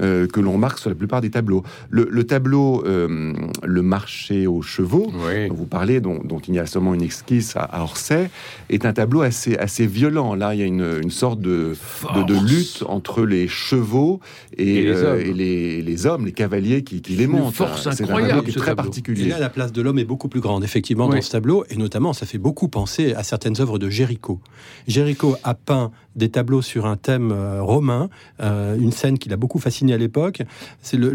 euh, 0.00 0.28
que 0.28 0.38
l'on 0.38 0.52
remarque 0.52 0.78
sur 0.78 0.88
la 0.88 0.94
plupart 0.94 1.20
des 1.20 1.30
tableaux. 1.30 1.64
Le, 1.90 2.22
tableau 2.22 2.84
euh, 2.86 3.32
Le 3.64 3.82
marché 3.82 4.46
aux 4.46 4.62
chevaux, 4.62 5.10
dont 5.10 5.54
vous 5.54 5.64
parlez, 5.64 6.00
dont, 6.00 6.20
il 6.46 6.54
y 6.54 6.60
a 6.60 6.66
seulement 6.66 6.94
une 6.94 7.02
esquisse 7.02 7.56
à, 7.56 7.82
Orsay, 7.82 8.30
est 8.70 8.86
un 8.86 8.92
tableau 8.92 9.22
assez, 9.22 9.56
assez 9.56 9.88
violent. 9.88 10.36
Là, 10.36 10.54
il 10.54 10.60
y 10.60 10.62
a 10.62 10.66
une, 10.66 11.10
sorte 11.10 11.40
de, 11.40 11.74
de, 12.14 12.46
lutte 12.46 12.84
entre 12.86 13.24
les 13.24 13.48
chevaux 13.48 14.20
et, 14.56 14.82
les, 14.82 14.86
euh, 14.86 15.14
hommes. 15.14 15.36
les, 15.36 16.06
hommes, 16.06 16.26
les 16.26 16.32
cavaliers 16.32 16.84
qui, 16.84 17.00
les 17.16 17.26
montent. 17.26 17.52
force 17.52 17.88
incroyable, 17.88 18.44
qui 18.44 18.50
est 18.50 18.60
très 18.60 18.76
particulier. 18.76 19.24
Et 19.24 19.28
là, 19.30 19.40
la 19.40 19.50
place 19.50 19.72
de 19.72 19.82
l'homme 19.82 19.98
est 19.98 20.04
beaucoup 20.04 20.28
plus 20.28 20.40
grande, 20.40 20.62
effectivement, 20.62 21.08
dans 21.08 21.20
ce 21.20 21.32
tableau, 21.32 21.64
et 21.68 21.76
notamment, 21.76 22.12
ça 22.12 22.26
fait 22.26 22.38
beaucoup 22.38 22.68
penser 22.68 23.12
à 23.14 23.24
certaines 23.24 23.60
œuvres 23.60 23.80
de 23.80 23.90
Géricault. 23.90 24.38
Géricault 24.86 25.36
a 25.42 25.54
peint 25.54 25.90
des 26.16 26.30
tableaux 26.30 26.62
sur 26.62 26.86
un 26.86 26.96
thème 26.96 27.30
euh, 27.30 27.62
romain, 27.62 28.08
euh, 28.40 28.76
une 28.76 28.90
scène 28.90 29.18
qui 29.18 29.28
l'a 29.28 29.36
beaucoup 29.36 29.58
fasciné 29.58 29.92
à 29.92 29.98
l'époque. 29.98 30.42
C'est 30.80 30.96
le, 30.96 31.12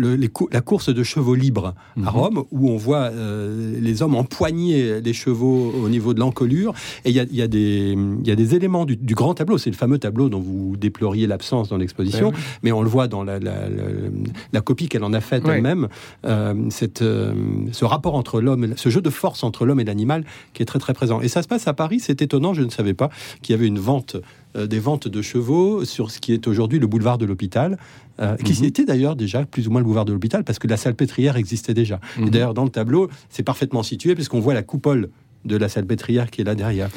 la 0.51 0.61
course 0.61 0.93
de 0.93 1.03
chevaux 1.03 1.35
libres 1.35 1.73
à 1.97 1.99
mhm. 1.99 2.07
Rome, 2.07 2.43
où 2.51 2.69
on 2.69 2.77
voit 2.77 3.09
euh, 3.11 3.75
les 3.81 4.03
hommes 4.03 4.15
empoigner 4.15 5.01
les 5.01 5.13
chevaux 5.13 5.73
au 5.83 5.89
niveau 5.89 6.13
de 6.13 6.19
l'encolure. 6.19 6.73
Et 7.03 7.09
il 7.09 7.15
y 7.15 7.19
a, 7.19 7.23
y, 7.23 7.41
a 7.41 7.45
y 7.45 8.31
a, 8.31 8.35
des 8.35 8.55
éléments 8.55 8.85
du, 8.85 9.15
grand 9.15 9.33
tableau. 9.33 9.57
C'est 9.57 9.71
le 9.71 9.75
fameux 9.75 9.97
tableau 9.97 10.29
dont 10.29 10.39
vous 10.39 10.75
déploriez 10.77 11.25
l'absence 11.25 11.69
dans 11.69 11.77
l'exposition, 11.77 12.31
mais 12.61 12.71
on 12.71 12.83
le 12.83 12.89
voit 12.89 13.07
dans 13.07 13.23
la, 13.23 13.39
la, 13.39 14.61
copie 14.61 14.87
qu'elle 14.87 15.03
en 15.03 15.13
a 15.13 15.21
faite 15.21 15.43
elle-même. 15.47 15.87
ce 16.23 17.85
rapport 17.85 18.15
entre 18.15 18.39
l'homme, 18.39 18.73
ce 18.75 18.89
jeu 18.89 19.01
de 19.01 19.09
force 19.09 19.43
entre 19.43 19.65
l'homme 19.65 19.79
et 19.79 19.83
l'animal 19.83 20.23
qui 20.53 20.61
est 20.61 20.65
très 20.65 20.79
très 20.79 20.93
présent. 20.93 21.21
Et 21.21 21.27
ça 21.27 21.41
se 21.41 21.47
passe 21.47 21.67
à 21.67 21.73
Paris. 21.73 21.99
C'est 21.99 22.21
étonnant. 22.21 22.53
Je 22.53 22.61
ne 22.61 22.69
savais 22.69 22.93
pas 22.93 23.09
qu'il 23.41 23.53
y 23.53 23.57
avait 23.57 23.67
une 23.67 23.79
vente 23.79 24.17
euh, 24.55 24.67
des 24.67 24.79
ventes 24.79 25.07
de 25.07 25.21
chevaux 25.21 25.85
sur 25.85 26.11
ce 26.11 26.19
qui 26.19 26.33
est 26.33 26.47
aujourd'hui 26.47 26.79
le 26.79 26.87
boulevard 26.87 27.17
de 27.17 27.25
l'hôpital, 27.25 27.77
euh, 28.19 28.35
qui 28.37 28.59
mhm. 28.59 28.67
était 28.67 28.85
d'ailleurs 28.85 29.15
déjà 29.15 29.45
plus 29.45 29.67
ou 29.67 29.71
moins 29.71 29.81
le 29.81 29.85
boulevard 29.85 30.05
de 30.05 30.13
l'hôpital, 30.13 30.43
parce 30.43 30.59
que 30.59 30.67
la 30.67 30.77
salle 30.77 30.95
pétrière 30.95 31.37
existait 31.37 31.73
déjà. 31.73 31.99
Et 32.17 32.21
mhm. 32.21 32.29
d'ailleurs, 32.29 32.53
dans 32.53 32.63
le 32.63 32.69
tableau, 32.69 33.09
c'est 33.29 33.43
parfaitement 33.43 33.83
situé, 33.83 34.15
puisqu'on 34.15 34.39
voit 34.39 34.53
la 34.53 34.63
coupole 34.63 35.09
de 35.45 35.55
la 35.55 35.69
salle 35.69 35.85
pétrière 35.85 36.29
qui 36.29 36.41
est 36.41 36.43
là 36.43 36.55
derrière. 36.55 36.89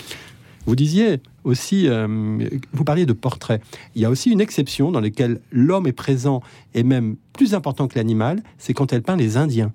Vous 0.67 0.77
disiez 0.77 1.21
aussi, 1.45 1.89
euh, 1.89 2.39
vous 2.73 2.85
parliez 2.85 3.07
de 3.07 3.13
portraits. 3.13 3.63
Il 3.95 4.03
y 4.03 4.05
a 4.05 4.11
aussi 4.11 4.31
une 4.31 4.41
exception 4.41 4.91
dans 4.91 5.01
laquelle 5.01 5.41
l'homme 5.53 5.87
est 5.87 5.93
présent 5.93 6.43
et 6.75 6.83
même 6.83 7.17
plus 7.35 7.55
important 7.55 7.87
que 7.87 7.99
l'animal, 7.99 8.43
c'est 8.59 8.73
quand 8.73 8.93
elle 8.93 9.03
peint 9.03 9.17
les 9.17 9.37
Indiens. 9.37 9.73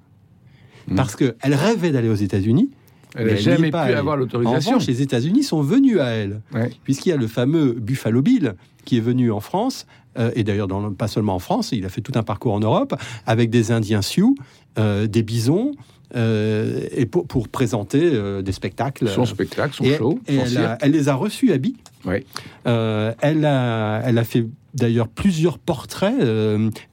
Mhm. 0.87 0.95
Parce 0.95 1.15
qu'elle 1.15 1.53
rêvait 1.53 1.91
d'aller 1.91 2.09
aux 2.09 2.15
États-Unis, 2.15 2.71
elle 3.15 3.27
n'a 3.27 3.35
jamais 3.35 3.71
pu 3.71 3.77
avoir 3.77 4.17
l'autorisation. 4.17 4.71
En 4.71 4.73
revanche, 4.75 4.87
les 4.87 5.01
États-Unis 5.01 5.43
sont 5.43 5.61
venus 5.61 5.99
à 5.99 6.07
elle, 6.07 6.41
puisqu'il 6.83 7.09
y 7.09 7.13
a 7.13 7.17
le 7.17 7.27
fameux 7.27 7.73
Buffalo 7.73 8.21
Bill 8.21 8.55
qui 8.85 8.97
est 8.97 9.01
venu 9.01 9.31
en 9.31 9.39
France, 9.39 9.85
euh, 10.17 10.31
et 10.35 10.43
d'ailleurs 10.43 10.67
pas 10.97 11.07
seulement 11.07 11.35
en 11.35 11.39
France, 11.39 11.71
il 11.71 11.85
a 11.85 11.89
fait 11.89 12.01
tout 12.01 12.13
un 12.15 12.23
parcours 12.23 12.53
en 12.53 12.59
Europe, 12.59 12.95
avec 13.25 13.49
des 13.49 13.71
Indiens 13.71 14.01
Sioux, 14.01 14.35
euh, 14.77 15.07
des 15.07 15.21
bisons, 15.21 15.71
euh, 16.15 16.87
et 16.91 17.05
pour, 17.05 17.27
pour 17.27 17.49
présenter 17.49 18.11
des 18.41 18.51
spectacles. 18.51 19.07
Son 19.09 19.25
spectacle, 19.25 19.75
son 19.75 19.85
show. 19.95 20.19
Et 20.27 20.37
elle, 20.81 20.91
les 20.91 21.09
a 21.09 21.13
reçus 21.13 21.51
à 21.51 21.57
Bi. 21.57 21.75
Oui. 22.05 22.25
elle, 22.65 23.45
a, 23.45 24.01
elle 24.05 24.17
a 24.17 24.23
fait 24.23 24.45
d'ailleurs 24.73 25.07
plusieurs 25.07 25.57
portraits 25.57 26.15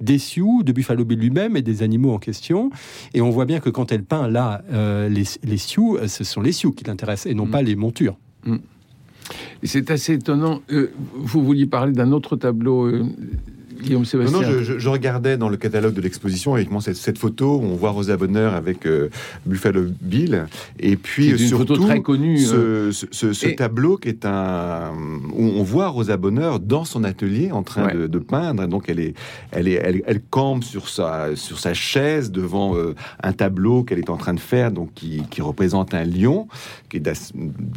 des 0.00 0.18
Sioux, 0.18 0.62
de 0.64 0.72
Buffalo 0.72 1.04
Bill 1.04 1.20
lui-même 1.20 1.56
et 1.56 1.62
des 1.62 1.82
animaux 1.82 2.12
en 2.12 2.18
question. 2.18 2.70
Et 3.14 3.20
on 3.20 3.30
voit 3.30 3.44
bien 3.44 3.60
que 3.60 3.70
quand 3.70 3.92
elle 3.92 4.02
peint 4.02 4.28
là 4.28 4.62
les, 5.08 5.24
les, 5.44 5.56
Sioux, 5.58 5.98
ce 6.06 6.24
sont 6.24 6.40
les 6.40 6.52
Sioux 6.52 6.72
qui 6.72 6.84
l'intéressent 6.84 7.30
et 7.30 7.34
non 7.34 7.46
mm. 7.46 7.50
pas 7.50 7.62
les 7.62 7.76
montures. 7.76 8.16
Mm. 8.44 8.56
C'est 9.62 9.90
assez 9.90 10.14
étonnant. 10.14 10.60
Euh, 10.70 10.92
vous 11.14 11.44
vouliez 11.44 11.66
parler 11.66 11.92
d'un 11.92 12.12
autre 12.12 12.36
tableau 12.36 12.86
euh, 12.86 13.04
Guillaume 13.82 14.04
Sébastien. 14.04 14.40
Non, 14.40 14.62
je, 14.62 14.88
regardais 14.88 15.36
dans 15.36 15.48
le 15.48 15.56
catalogue 15.56 15.94
de 15.94 16.00
l'exposition 16.00 16.54
avec 16.54 16.70
moi 16.70 16.80
cette, 16.80 17.18
photo 17.18 17.56
où 17.56 17.64
on 17.64 17.76
voit 17.76 17.90
Rosa 17.90 18.16
Bonheur 18.16 18.54
avec 18.54 18.86
euh, 18.86 19.08
Buffalo 19.46 19.84
Bill 20.00 20.46
et 20.78 20.96
puis 20.96 21.30
une 21.30 21.38
surtout 21.38 21.74
photo 21.74 21.86
très 21.86 22.02
connue, 22.02 22.38
ce, 22.38 22.90
ce, 22.92 23.54
tableau 23.54 23.96
qui 23.96 24.08
est 24.08 24.26
un 24.26 24.92
où 25.32 25.42
on 25.42 25.62
voit 25.62 25.88
Rosa 25.88 26.16
Bonheur 26.16 26.60
dans 26.60 26.84
son 26.84 27.04
atelier 27.04 27.52
en 27.52 27.62
train 27.62 27.94
de, 27.94 28.18
peindre. 28.18 28.66
Donc 28.66 28.88
elle 28.88 29.00
est, 29.00 29.14
elle 29.52 29.68
est, 29.68 30.02
elle, 30.06 30.20
campe 30.20 30.64
sur 30.64 30.88
sa 30.88 31.36
sur 31.36 31.58
sa 31.58 31.74
chaise 31.74 32.30
devant 32.30 32.74
un 33.22 33.32
tableau 33.32 33.84
qu'elle 33.84 33.98
est 33.98 34.10
en 34.10 34.16
train 34.16 34.34
de 34.34 34.40
faire, 34.40 34.72
donc 34.72 34.92
qui, 34.94 35.22
qui 35.30 35.42
représente 35.42 35.94
un 35.94 36.04
lion 36.04 36.48
qui 36.88 36.98
est 36.98 37.00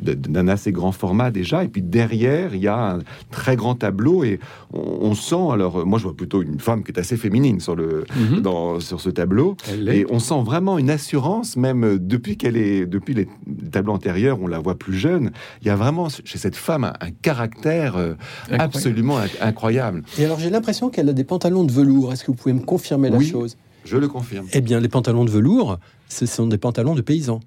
d'un 0.04 0.48
assez 0.48 0.72
grand 0.72 0.92
format 0.92 1.32
déjà. 1.32 1.64
Et 1.64 1.68
puis 1.68 1.82
derrière, 1.82 2.56
il 2.56 2.62
y 2.62 2.68
a 2.68 2.96
un 2.96 3.00
très 3.32 3.56
grand 3.56 3.76
tableau 3.76 4.24
et 4.24 4.40
on, 4.74 5.14
sent, 5.16 5.52
alors 5.52 5.86
moi 5.90 6.00
je 6.00 6.04
vois 6.04 6.16
plutôt 6.16 6.42
une 6.42 6.60
femme 6.60 6.84
qui 6.84 6.92
est 6.92 7.00
assez 7.00 7.18
féminine 7.18 7.60
sur, 7.60 7.76
le, 7.76 8.06
mhm. 8.16 8.42
dans, 8.42 8.80
sur 8.80 9.02
ce 9.02 9.10
tableau. 9.10 9.58
Et 9.92 10.06
on 10.10 10.20
sent 10.20 10.42
vraiment 10.44 10.78
une 10.78 10.90
assurance, 10.90 11.58
même 11.58 11.98
depuis 11.98 12.38
qu'elle 12.38 12.56
est, 12.56 12.86
depuis 12.86 13.14
les 13.14 13.28
tableaux 13.72 13.94
antérieurs, 13.94 14.40
on 14.42 14.48
la 14.48 14.60
voit 14.60 14.78
plus 14.78 14.94
jeune. 14.94 15.32
Il 15.62 15.68
y 15.68 15.72
a 15.72 15.76
vraiment 15.76 16.08
chez 16.10 16.38
cette 16.38 16.56
femme 16.56 16.84
un, 16.84 17.12
caractère 17.22 17.98
euh, 17.98 18.14
absolument 18.52 19.18
incroyable. 19.42 20.04
Et 20.18 20.26
alors 20.26 20.40
j'ai 20.40 20.50
l'impression 20.50 20.90
qu'elle 20.90 21.10
a 21.10 21.14
des 21.14 21.24
pantalons 21.24 21.64
de 21.64 21.72
velours. 21.72 22.14
Est-ce 22.14 22.24
que 22.24 22.32
vous 22.32 22.38
pouvez 22.38 22.54
me 22.54 22.64
confirmer 22.64 23.10
la 23.10 23.20
chose? 23.20 23.58
Je 23.86 23.98
le 23.98 24.08
confirme. 24.08 24.46
Eh 24.54 24.62
bien, 24.62 24.80
les 24.80 24.90
pantalons 24.90 25.26
de 25.26 25.32
velours, 25.32 25.80
ce 26.10 26.26
sont 26.26 26.48
des 26.48 26.58
pantalons 26.58 26.96
de 26.96 27.02
paysans. 27.02 27.40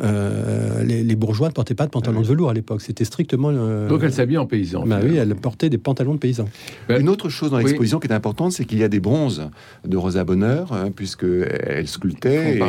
Euh, 0.00 0.82
les, 0.82 1.14
bourgeois 1.14 1.48
ne 1.48 1.52
portaient 1.52 1.74
pas 1.74 1.86
de 1.86 1.90
pantalons 1.90 2.20
de 2.20 2.26
velours 2.26 2.50
à 2.50 2.54
l'époque. 2.54 2.82
C'était 2.82 3.04
strictement. 3.04 3.50
Euh, 3.52 3.88
Donc 3.88 4.02
elle 4.02 4.12
s'habille 4.12 4.38
en 4.38 4.46
paysan. 4.46 4.84
Bah 4.86 5.00
oui, 5.02 5.16
elle 5.16 5.34
portait 5.36 5.70
des 5.70 5.78
pantalons 5.78 6.14
de 6.14 6.18
paysan. 6.18 6.46
Bah, 6.88 6.98
Une 6.98 7.08
autre 7.08 7.28
chose 7.28 7.50
dans 7.50 7.58
l'exposition 7.58 8.00
qui 8.00 8.08
est 8.08 8.12
importante, 8.12 8.52
c'est 8.52 8.64
qu'il 8.64 8.78
y 8.78 8.84
a 8.84 8.88
des 8.88 9.00
bronzes 9.00 9.48
de 9.86 9.96
Rosa 9.96 10.24
Bonheur, 10.24 10.72
hein, 10.72 10.90
puisque 10.94 11.24
elle 11.24 11.86
sculptait. 11.86 12.60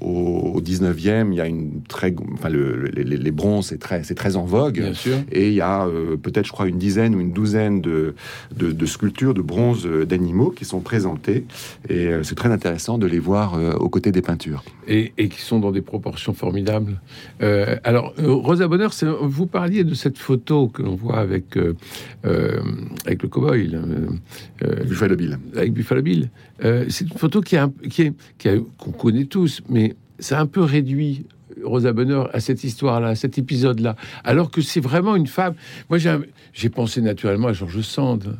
au, 0.00 0.60
19e, 0.60 1.28
il 1.32 1.36
y 1.36 1.40
a 1.40 1.46
une 1.46 1.82
très, 1.88 2.14
enfin 2.34 2.50
les, 2.50 3.30
bronzes, 3.30 3.66
c'est 3.68 3.78
très, 3.78 4.02
c'est 4.02 4.14
très 4.14 4.36
en 4.36 4.44
vogue. 4.44 4.80
Bien 4.80 4.94
sûr. 4.94 5.16
Et 5.32 5.48
il 5.48 5.54
y 5.54 5.60
a 5.60 5.86
euh, 5.86 6.16
peut-être, 6.16 6.46
je 6.46 6.52
crois, 6.52 6.66
une 6.66 6.78
dizaine 6.78 7.14
ou 7.14 7.20
une 7.20 7.32
douzaine 7.32 7.80
de, 7.80 8.14
de, 8.54 8.86
sculptures 8.86 9.34
de 9.34 9.42
bronze 9.42 9.86
d'animaux 9.86 10.50
qui 10.50 10.64
sont 10.64 10.80
présentées. 10.80 11.44
Et 11.88 12.10
c'est 12.22 12.34
très 12.34 12.50
intéressant 12.50 12.98
de 12.98 13.06
les 13.06 13.18
voir 13.18 13.58
aux 13.80 13.88
côtés 13.88 14.12
des 14.12 14.22
peintures. 14.22 14.64
Et, 14.86 15.12
et 15.18 15.28
qui 15.28 15.40
sont 15.40 15.60
dans 15.60 15.70
des 15.70 15.82
proportions 15.82 16.34
formidables 16.34 16.57
euh, 17.42 17.76
alors, 17.84 18.14
euh, 18.18 18.32
Rosa 18.32 18.68
Bonheur, 18.68 18.92
vous 19.22 19.46
parliez 19.46 19.84
de 19.84 19.94
cette 19.94 20.18
photo 20.18 20.68
que 20.68 20.82
l'on 20.82 20.94
voit 20.94 21.18
avec, 21.18 21.56
euh, 21.56 21.74
avec 23.06 23.22
le 23.22 23.28
cowboy. 23.28 23.76
Buffalo 24.86 25.16
Bill. 25.16 25.38
Avec 25.56 25.72
Buffalo 25.72 26.02
Bill. 26.02 26.30
c'est 26.60 27.02
une 27.02 27.18
photo 27.18 27.40
qui, 27.40 27.56
qui 27.90 28.02
est, 28.02 28.62
qu'on 28.78 28.92
connaît 28.92 29.24
tous, 29.24 29.62
mais 29.68 29.96
c'est 30.18 30.34
un 30.34 30.46
peu 30.46 30.62
réduit 30.62 31.26
Rosa 31.62 31.92
Bonheur 31.92 32.30
à 32.34 32.40
cette 32.40 32.62
histoire-là, 32.64 33.08
à 33.08 33.14
cet 33.14 33.38
épisode-là, 33.38 33.96
alors 34.24 34.50
que 34.50 34.60
c'est 34.60 34.80
vraiment 34.80 35.16
une 35.16 35.26
femme. 35.26 35.54
Moi, 35.90 35.98
j'ai 36.52 36.68
pensé 36.68 37.00
naturellement 37.00 37.48
à 37.48 37.52
Georges 37.52 37.82
Sand. 37.82 38.38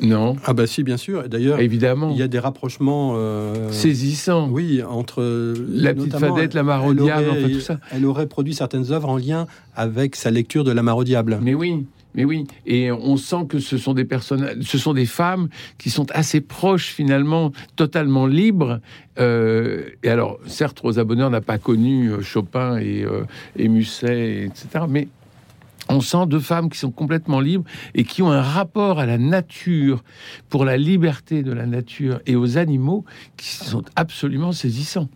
Non. 0.00 0.36
Ah 0.44 0.52
bah 0.52 0.66
si, 0.66 0.82
bien 0.82 0.96
sûr. 0.96 1.28
D'ailleurs, 1.28 1.60
évidemment, 1.60 2.10
il 2.10 2.16
y 2.16 2.22
a 2.22 2.28
des 2.28 2.38
rapprochements 2.38 3.14
euh, 3.16 3.70
saisissants. 3.70 4.48
Oui, 4.50 4.82
entre 4.82 5.22
la 5.68 5.94
petite 5.94 6.16
fadette, 6.16 6.54
la 6.54 6.62
mare 6.62 6.84
au 6.84 6.94
diable, 6.94 7.28
enfin, 7.30 7.48
tout 7.48 7.60
ça. 7.60 7.78
Elle 7.92 8.04
aurait 8.06 8.26
produit 8.26 8.54
certaines 8.54 8.92
œuvres 8.92 9.08
en 9.08 9.16
lien 9.16 9.46
avec 9.74 10.16
sa 10.16 10.30
lecture 10.30 10.64
de 10.64 10.72
la 10.72 10.82
mare 10.82 10.96
au 10.96 11.04
diable. 11.04 11.38
Mais 11.42 11.54
oui. 11.54 11.86
Mais 12.16 12.24
oui, 12.24 12.46
et 12.64 12.92
on 12.92 13.16
sent 13.16 13.46
que 13.48 13.58
ce 13.58 13.76
sont 13.76 13.92
des 13.92 14.04
personnes, 14.04 14.62
ce 14.62 14.78
sont 14.78 14.94
des 14.94 15.04
femmes 15.04 15.48
qui 15.78 15.90
sont 15.90 16.06
assez 16.12 16.40
proches 16.40 16.92
finalement, 16.92 17.50
totalement 17.74 18.28
libres. 18.28 18.78
Euh, 19.18 19.82
et 20.04 20.10
alors, 20.10 20.38
certes, 20.46 20.78
Rosa 20.78 21.02
Bonheur 21.02 21.28
n'a 21.30 21.40
pas 21.40 21.58
connu 21.58 22.10
euh, 22.12 22.22
Chopin 22.22 22.78
et, 22.78 23.04
et 23.56 23.66
Musset, 23.66 24.44
etc. 24.44 24.84
Mais 24.88 25.08
on 25.94 26.00
sent 26.00 26.26
deux 26.26 26.40
femmes 26.40 26.68
qui 26.68 26.78
sont 26.78 26.90
complètement 26.90 27.40
libres 27.40 27.64
et 27.94 28.04
qui 28.04 28.22
ont 28.22 28.30
un 28.30 28.42
rapport 28.42 28.98
à 28.98 29.06
la 29.06 29.18
nature, 29.18 30.02
pour 30.48 30.64
la 30.64 30.76
liberté 30.76 31.42
de 31.42 31.52
la 31.52 31.66
nature 31.66 32.20
et 32.26 32.36
aux 32.36 32.58
animaux 32.58 33.04
qui 33.36 33.48
sont 33.48 33.82
absolument 33.96 34.52
saisissants. 34.52 35.08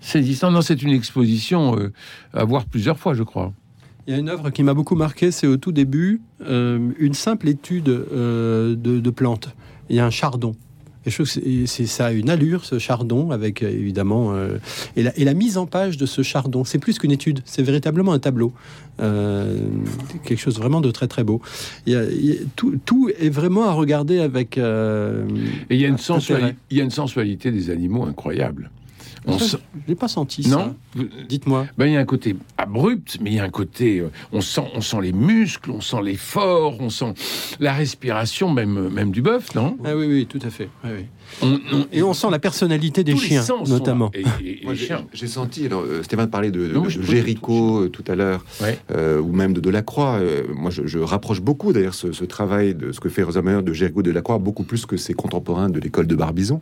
Saisissants. 0.00 0.50
Non, 0.50 0.60
c'est 0.60 0.82
une 0.82 0.90
exposition 0.90 1.78
euh, 1.78 1.92
à 2.34 2.44
voir 2.44 2.66
plusieurs 2.66 2.98
fois, 2.98 3.14
je 3.14 3.22
crois. 3.22 3.52
Il 4.06 4.12
y 4.12 4.16
a 4.16 4.20
une 4.20 4.28
œuvre 4.28 4.50
qui 4.50 4.62
m'a 4.62 4.74
beaucoup 4.74 4.96
marqué, 4.96 5.30
c'est 5.30 5.46
au 5.46 5.56
tout 5.56 5.72
début 5.72 6.20
euh, 6.42 6.90
une 6.98 7.14
simple 7.14 7.48
étude 7.48 7.88
euh, 7.88 8.76
de, 8.76 9.00
de 9.00 9.10
plantes. 9.10 9.54
Il 9.88 9.96
y 9.96 10.00
a 10.00 10.06
un 10.06 10.10
chardon 10.10 10.54
et 11.06 11.10
je 11.10 11.14
trouve 11.16 11.26
que 11.32 11.66
c'est 11.66 11.86
ça 11.86 12.06
a 12.06 12.12
une 12.12 12.30
allure, 12.30 12.64
ce 12.64 12.78
chardon, 12.78 13.30
avec 13.30 13.62
euh, 13.62 13.68
évidemment. 13.68 14.34
Euh, 14.34 14.58
et, 14.96 15.02
la, 15.02 15.18
et, 15.18 15.24
la, 15.24 15.34
mise 15.34 15.58
en 15.58 15.66
page 15.66 15.96
de 15.96 16.06
ce 16.06 16.22
chardon, 16.22 16.64
c'est 16.64 16.78
plus 16.78 16.98
qu'une 16.98 17.12
étude, 17.12 17.40
c'est 17.44 17.62
véritablement 17.62 18.12
un 18.12 18.18
tableau. 18.18 18.52
Euh, 19.00 19.58
quelque 20.24 20.38
chose 20.38 20.56
vraiment 20.56 20.80
de 20.80 20.90
très 20.90 21.08
très 21.08 21.24
beau. 21.24 21.42
Il 21.86 22.46
tout, 22.56 22.78
tout, 22.84 23.10
est 23.18 23.28
vraiment 23.28 23.64
à 23.64 23.72
regarder 23.72 24.20
avec. 24.20 24.56
et 24.56 24.62
il 25.70 25.76
y, 25.76 25.84
a 25.84 25.88
une 25.88 25.98
sensualité, 25.98 26.56
il 26.70 26.78
y 26.78 26.80
a 26.80 26.84
une 26.84 26.90
sensualité 26.90 27.50
des 27.50 27.70
animaux 27.70 28.04
incroyable. 28.04 28.70
On 29.26 29.38
Je 29.38 29.56
l'ai 29.88 29.94
pas 29.94 30.08
senti 30.08 30.42
ça. 30.42 30.74
Dites-moi. 31.28 31.66
Ben, 31.78 31.86
il 31.86 31.92
y 31.92 31.96
a 31.96 32.00
un 32.00 32.04
côté 32.04 32.36
abrupt, 32.58 33.18
mais 33.20 33.30
il 33.30 33.36
y 33.36 33.40
a 33.40 33.44
un 33.44 33.50
côté. 33.50 34.00
Euh, 34.00 34.10
on 34.32 34.40
sent, 34.40 34.64
on 34.74 34.80
sent 34.80 35.00
les 35.02 35.12
muscles, 35.12 35.70
on 35.70 35.80
sent 35.80 36.02
l'effort, 36.02 36.76
on 36.80 36.90
sent 36.90 37.14
la 37.60 37.72
respiration, 37.72 38.50
même, 38.50 38.88
même 38.90 39.10
du 39.10 39.22
bœuf, 39.22 39.54
non? 39.54 39.76
Ah 39.84 39.96
oui, 39.96 40.06
oui, 40.06 40.26
tout 40.26 40.40
à 40.44 40.50
fait. 40.50 40.68
oui 40.84 41.06
et 41.92 42.02
on 42.02 42.14
sent 42.14 42.28
la 42.30 42.38
personnalité 42.38 43.04
des 43.04 43.16
chiens, 43.16 43.44
notamment. 43.66 44.10
J'ai 45.12 45.26
senti, 45.26 45.66
alors, 45.66 45.82
euh, 45.82 46.02
Stéphane 46.02 46.30
parlait 46.30 46.50
de, 46.50 46.68
de, 46.68 46.88
Géricault 46.88 47.84
euh, 47.84 47.88
tout 47.88 48.04
à 48.08 48.14
l'heure, 48.14 48.44
euh, 48.90 49.20
ou 49.20 49.32
même 49.32 49.52
de 49.52 49.60
Delacroix. 49.60 50.20
moi, 50.54 50.70
je, 50.70 50.98
rapproche 50.98 51.40
beaucoup 51.40 51.72
d'ailleurs 51.72 51.94
ce, 51.94 52.24
travail 52.24 52.74
de 52.74 52.92
ce 52.92 53.00
que 53.00 53.08
fait 53.08 53.22
Rosa 53.22 53.42
Mayer 53.42 53.62
de 53.62 53.72
Géricault 53.72 54.02
de 54.02 54.10
Delacroix, 54.10 54.38
beaucoup 54.38 54.64
plus 54.64 54.86
que 54.86 54.96
ses 54.96 55.14
contemporains 55.14 55.68
de 55.68 55.80
l'école 55.80 56.06
de 56.06 56.14
Barbizon. 56.14 56.60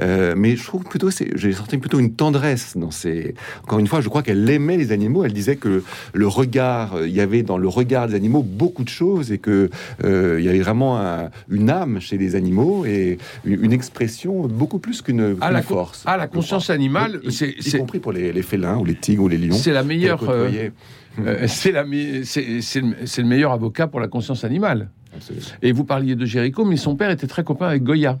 mais 0.00 0.56
je 0.56 0.64
trouve 0.64 0.84
plutôt, 0.84 1.10
j'ai 1.10 1.52
senti 1.52 1.75
plutôt 1.78 1.98
une 1.98 2.12
tendresse 2.12 2.76
dans 2.76 2.90
ces. 2.90 3.34
Encore 3.62 3.78
une 3.78 3.86
fois, 3.86 4.00
je 4.00 4.08
crois 4.08 4.22
qu'elle 4.22 4.48
aimait 4.48 4.76
les 4.76 4.92
animaux. 4.92 5.24
Elle 5.24 5.32
disait 5.32 5.56
que 5.56 5.82
le 6.12 6.26
regard, 6.28 6.98
il 7.04 7.14
y 7.14 7.20
avait 7.20 7.42
dans 7.42 7.58
le 7.58 7.68
regard 7.68 8.08
des 8.08 8.14
animaux 8.14 8.42
beaucoup 8.42 8.84
de 8.84 8.88
choses 8.88 9.32
et 9.32 9.38
que 9.38 9.70
il 10.02 10.44
y 10.44 10.48
avait 10.48 10.60
vraiment 10.60 11.28
une 11.48 11.70
âme 11.70 12.00
chez 12.00 12.18
les 12.18 12.36
animaux 12.36 12.84
et 12.86 13.18
une, 13.44 13.72
expression 13.72 14.46
beaucoup 14.46 14.78
plus 14.78 15.02
qu'une 15.02 15.36
à 15.40 15.50
la 15.50 15.62
force. 15.62 16.02
Ah, 16.06 16.16
la 16.16 16.28
conscience 16.28 16.70
animale, 16.70 17.20
c'est 17.28 17.50
y, 17.50 17.78
compris 17.78 17.98
pour 17.98 18.12
les, 18.12 18.42
félins 18.42 18.76
ou 18.78 18.84
les 18.84 18.94
tigres 18.94 19.24
ou 19.24 19.28
les 19.28 19.38
lions. 19.38 19.54
C'est 19.54 19.72
la 19.72 19.82
meilleure. 19.82 20.28
Euh, 20.28 20.70
euh, 21.20 21.46
c'est 21.46 21.72
le, 21.72 23.24
meilleur 23.24 23.52
avocat 23.52 23.86
pour 23.86 24.00
la 24.00 24.08
conscience 24.08 24.44
animale. 24.44 24.88
Et 25.62 25.72
vous 25.72 25.84
parliez 25.84 26.14
de 26.14 26.26
Géricault, 26.26 26.64
mais 26.64 26.76
son 26.76 26.94
père 26.96 27.10
était 27.10 27.26
très 27.26 27.42
copain 27.42 27.68
avec 27.68 27.82
Goya. 27.82 28.18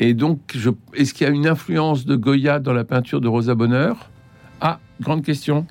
Et 0.00 0.14
donc, 0.14 0.56
est-ce 0.94 1.14
qu'il 1.14 1.26
y 1.26 1.30
a 1.30 1.32
une 1.32 1.46
influence 1.46 2.04
de 2.04 2.16
Goya 2.16 2.58
dans 2.58 2.72
la 2.72 2.84
peinture 2.84 3.20
de 3.20 3.28
Rosa 3.28 3.54
Bonheur? 3.54 4.10
Ah, 4.60 4.78
grande 5.00 5.24
question. 5.24 5.66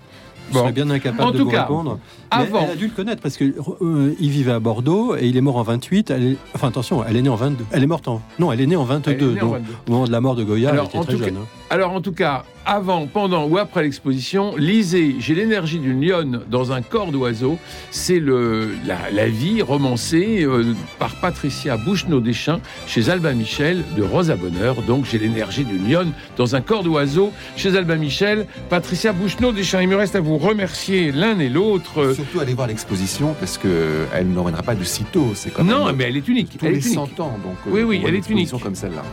Je 0.51 0.57
serais 0.57 0.71
bien 0.71 0.89
incapable 0.89 1.37
de 1.37 1.43
vous 1.43 1.49
répondre. 1.49 1.99
Avant. 2.33 2.65
Elle, 2.65 2.71
a 2.71 2.75
dû 2.75 2.87
le 2.87 2.93
connaître 2.93 3.21
parce 3.21 3.37
qu'il 3.37 3.53
euh, 3.81 4.13
vivait 4.19 4.51
à 4.51 4.59
Bordeaux 4.59 5.15
et 5.15 5.27
il 5.27 5.37
est 5.37 5.41
mort 5.41 5.57
en 5.57 5.63
28. 5.63 6.11
Elle 6.11 6.37
Enfin, 6.55 6.67
attention, 6.67 7.03
elle 7.07 7.15
est 7.15 7.21
née 7.21 7.29
en 7.29 7.35
22. 7.35 7.65
Elle 7.71 7.83
est 7.83 7.87
morte 7.87 8.07
en. 8.07 8.21
Non, 8.39 8.51
elle 8.51 8.61
est 8.61 8.67
née 8.67 8.75
en 8.75 8.83
22. 8.83 9.35
donc, 9.35 9.55
Au 9.87 9.91
moment 9.91 10.05
de 10.05 10.11
la 10.11 10.21
mort 10.21 10.35
de 10.35 10.43
Goya, 10.43 10.71
elle 10.73 10.85
était 10.85 10.99
très 10.99 11.17
jeune. 11.17 11.37
Hein. 11.37 11.47
Alors 11.69 11.91
en 11.91 12.01
tout 12.01 12.11
cas, 12.11 12.43
avant, 12.65 13.07
pendant 13.07 13.47
ou 13.47 13.57
après 13.57 13.81
l'exposition, 13.81 14.55
lisez 14.55 15.15
J'ai 15.19 15.33
l'énergie 15.33 15.79
d'une 15.79 16.05
lionne 16.05 16.41
dans 16.49 16.71
un 16.71 16.81
corps 16.81 17.11
d'oiseau. 17.11 17.57
C'est 17.89 18.19
le 18.19 18.75
la, 18.85 19.09
la, 19.11 19.27
vie 19.27 19.61
romancée 19.61 20.43
euh, 20.43 20.75
par 20.99 21.15
Patricia 21.15 21.77
Bouchenaud-Deschamps 21.77 22.61
chez 22.85 23.09
Albin 23.09 23.33
Michel 23.33 23.83
de 23.97 24.03
Rosa 24.03 24.35
Bonheur. 24.35 24.83
Donc 24.83 25.05
J'ai 25.09 25.17
l'énergie 25.17 25.63
d'une 25.63 25.89
lionne 25.91 26.11
dans 26.37 26.55
un 26.55 26.61
corps 26.61 26.83
d'oiseau 26.83 27.31
chez 27.57 27.75
Albin 27.75 27.97
Michel. 27.97 28.45
Patricia 28.69 29.11
Bouchenaud-Deschamps. 29.11 29.79
Il 29.79 29.89
me 29.89 29.95
reste 29.95 30.15
à 30.15 30.21
vous 30.21 30.37
remercier 30.37 31.11
l'un 31.11 31.39
et 31.39 31.49
l'autre. 31.49 32.15
Surtout 32.23 32.39
aller 32.39 32.53
voir 32.53 32.67
l'exposition 32.67 33.35
parce 33.37 33.57
que 33.57 34.05
elle 34.13 34.31
ne 34.31 34.37
reviendra 34.37 34.63
pas 34.63 34.75
de 34.75 34.83
sitôt. 34.83 35.33
C'est 35.35 35.51
quand 35.51 35.63
non, 35.63 35.91
mais 35.93 36.05
elle 36.05 36.17
est 36.17 36.27
unique. 36.27 36.57
Tous 36.57 36.65
elle 36.65 36.73
les 36.73 36.77
est 36.79 36.93
unique. 36.93 37.15
100 37.17 37.19
ans. 37.19 37.37
Donc, 37.43 37.57
oui, 37.67 37.83
oui, 37.83 38.01
elle 38.05 38.15
est 38.15 38.29
unique. 38.29 38.49
comme 38.61 38.75
celle-là. 38.75 39.03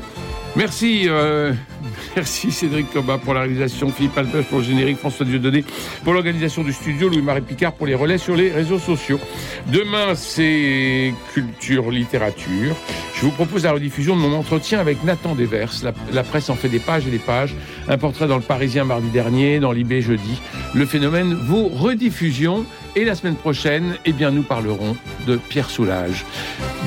Merci, 0.56 1.04
euh, 1.06 1.52
merci 2.16 2.50
Cédric 2.50 2.92
Coba 2.92 3.18
pour 3.18 3.34
la 3.34 3.40
réalisation, 3.40 3.90
Philippe 3.90 4.18
Alpech 4.18 4.46
pour 4.46 4.58
le 4.58 4.64
générique, 4.64 4.98
François 4.98 5.24
Dieudonné 5.24 5.64
pour 6.02 6.12
l'organisation 6.12 6.62
du 6.62 6.72
studio, 6.72 7.08
Louis-Marie 7.08 7.42
Picard 7.42 7.72
pour 7.72 7.86
les 7.86 7.94
relais 7.94 8.18
sur 8.18 8.34
les 8.34 8.50
réseaux 8.50 8.78
sociaux. 8.78 9.20
Demain, 9.68 10.14
c'est 10.16 11.14
culture, 11.32 11.90
littérature. 11.90 12.74
Je 13.20 13.26
vous 13.26 13.32
propose 13.32 13.64
la 13.64 13.72
rediffusion 13.72 14.16
de 14.16 14.20
mon 14.22 14.34
entretien 14.34 14.80
avec 14.80 15.04
Nathan 15.04 15.34
Devers. 15.34 15.72
La, 16.10 16.22
presse 16.22 16.48
en 16.48 16.54
fait 16.54 16.70
des 16.70 16.78
pages 16.78 17.06
et 17.06 17.10
des 17.10 17.18
pages. 17.18 17.54
Un 17.86 17.98
portrait 17.98 18.26
dans 18.26 18.36
le 18.36 18.42
Parisien 18.42 18.84
mardi 18.84 19.10
dernier, 19.10 19.60
dans 19.60 19.72
l'IB 19.72 20.00
jeudi. 20.00 20.40
Le 20.74 20.86
phénomène, 20.86 21.34
vos 21.34 21.68
rediffusions. 21.68 22.64
Et 22.96 23.04
la 23.04 23.14
semaine 23.14 23.36
prochaine, 23.36 23.96
eh 24.06 24.12
bien, 24.12 24.30
nous 24.30 24.42
parlerons 24.42 24.96
de 25.26 25.36
Pierre 25.36 25.68
Soulages. 25.68 26.24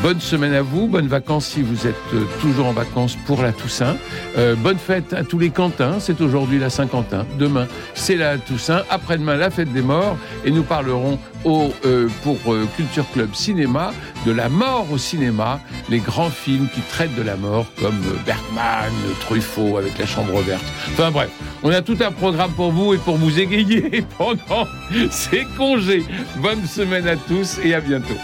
Bonne 0.02 0.20
semaine 0.20 0.54
à 0.54 0.62
vous, 0.62 0.88
bonnes 0.88 1.08
vacances 1.08 1.46
si 1.46 1.62
vous 1.62 1.88
êtes 1.88 1.96
toujours 2.42 2.66
en 2.66 2.74
vacances 2.74 3.16
pour 3.26 3.42
la 3.42 3.53
Toussaint. 3.54 3.96
Euh, 4.38 4.56
bonne 4.56 4.78
fête 4.78 5.14
à 5.14 5.24
tous 5.24 5.40
les 5.40 5.50
Quentins, 5.50 6.00
c'est 6.00 6.22
aujourd'hui 6.22 6.60
la 6.60 6.70
Saint-Quentin. 6.70 7.26
Demain, 7.38 7.68
c'est 7.94 8.16
la 8.16 8.38
Toussaint. 8.38 8.84
Après-demain, 8.90 9.36
la 9.36 9.50
fête 9.50 9.72
des 9.72 9.82
morts. 9.82 10.18
Et 10.46 10.52
nous 10.52 10.64
parlerons 10.64 11.20
au, 11.46 11.74
euh, 11.86 12.08
pour 12.24 12.38
euh, 12.54 12.68
Culture 12.76 13.06
Club 13.14 13.34
Cinéma 13.34 13.92
de 14.26 14.32
la 14.32 14.50
mort 14.50 14.88
au 14.92 14.98
cinéma, 14.98 15.60
les 15.90 16.00
grands 16.00 16.30
films 16.30 16.68
qui 16.74 16.82
traitent 16.82 17.16
de 17.16 17.22
la 17.22 17.36
mort 17.36 17.66
comme 17.80 18.02
Bergman, 18.26 18.92
Truffaut 19.22 19.78
avec 19.78 19.98
la 19.98 20.06
chambre 20.06 20.42
verte. 20.42 20.64
Enfin 20.94 21.12
bref, 21.12 21.30
on 21.64 21.72
a 21.72 21.82
tout 21.82 21.98
un 22.02 22.12
programme 22.12 22.52
pour 22.52 22.72
vous 22.72 22.94
et 22.94 22.98
pour 22.98 23.18
vous 23.18 23.40
égayer 23.40 24.04
pendant 24.18 24.68
ces 25.12 25.46
congés. 25.58 26.06
Bonne 26.38 26.66
semaine 26.66 27.08
à 27.08 27.16
tous 27.16 27.60
et 27.64 27.74
à 27.74 27.82
bientôt. 27.82 28.18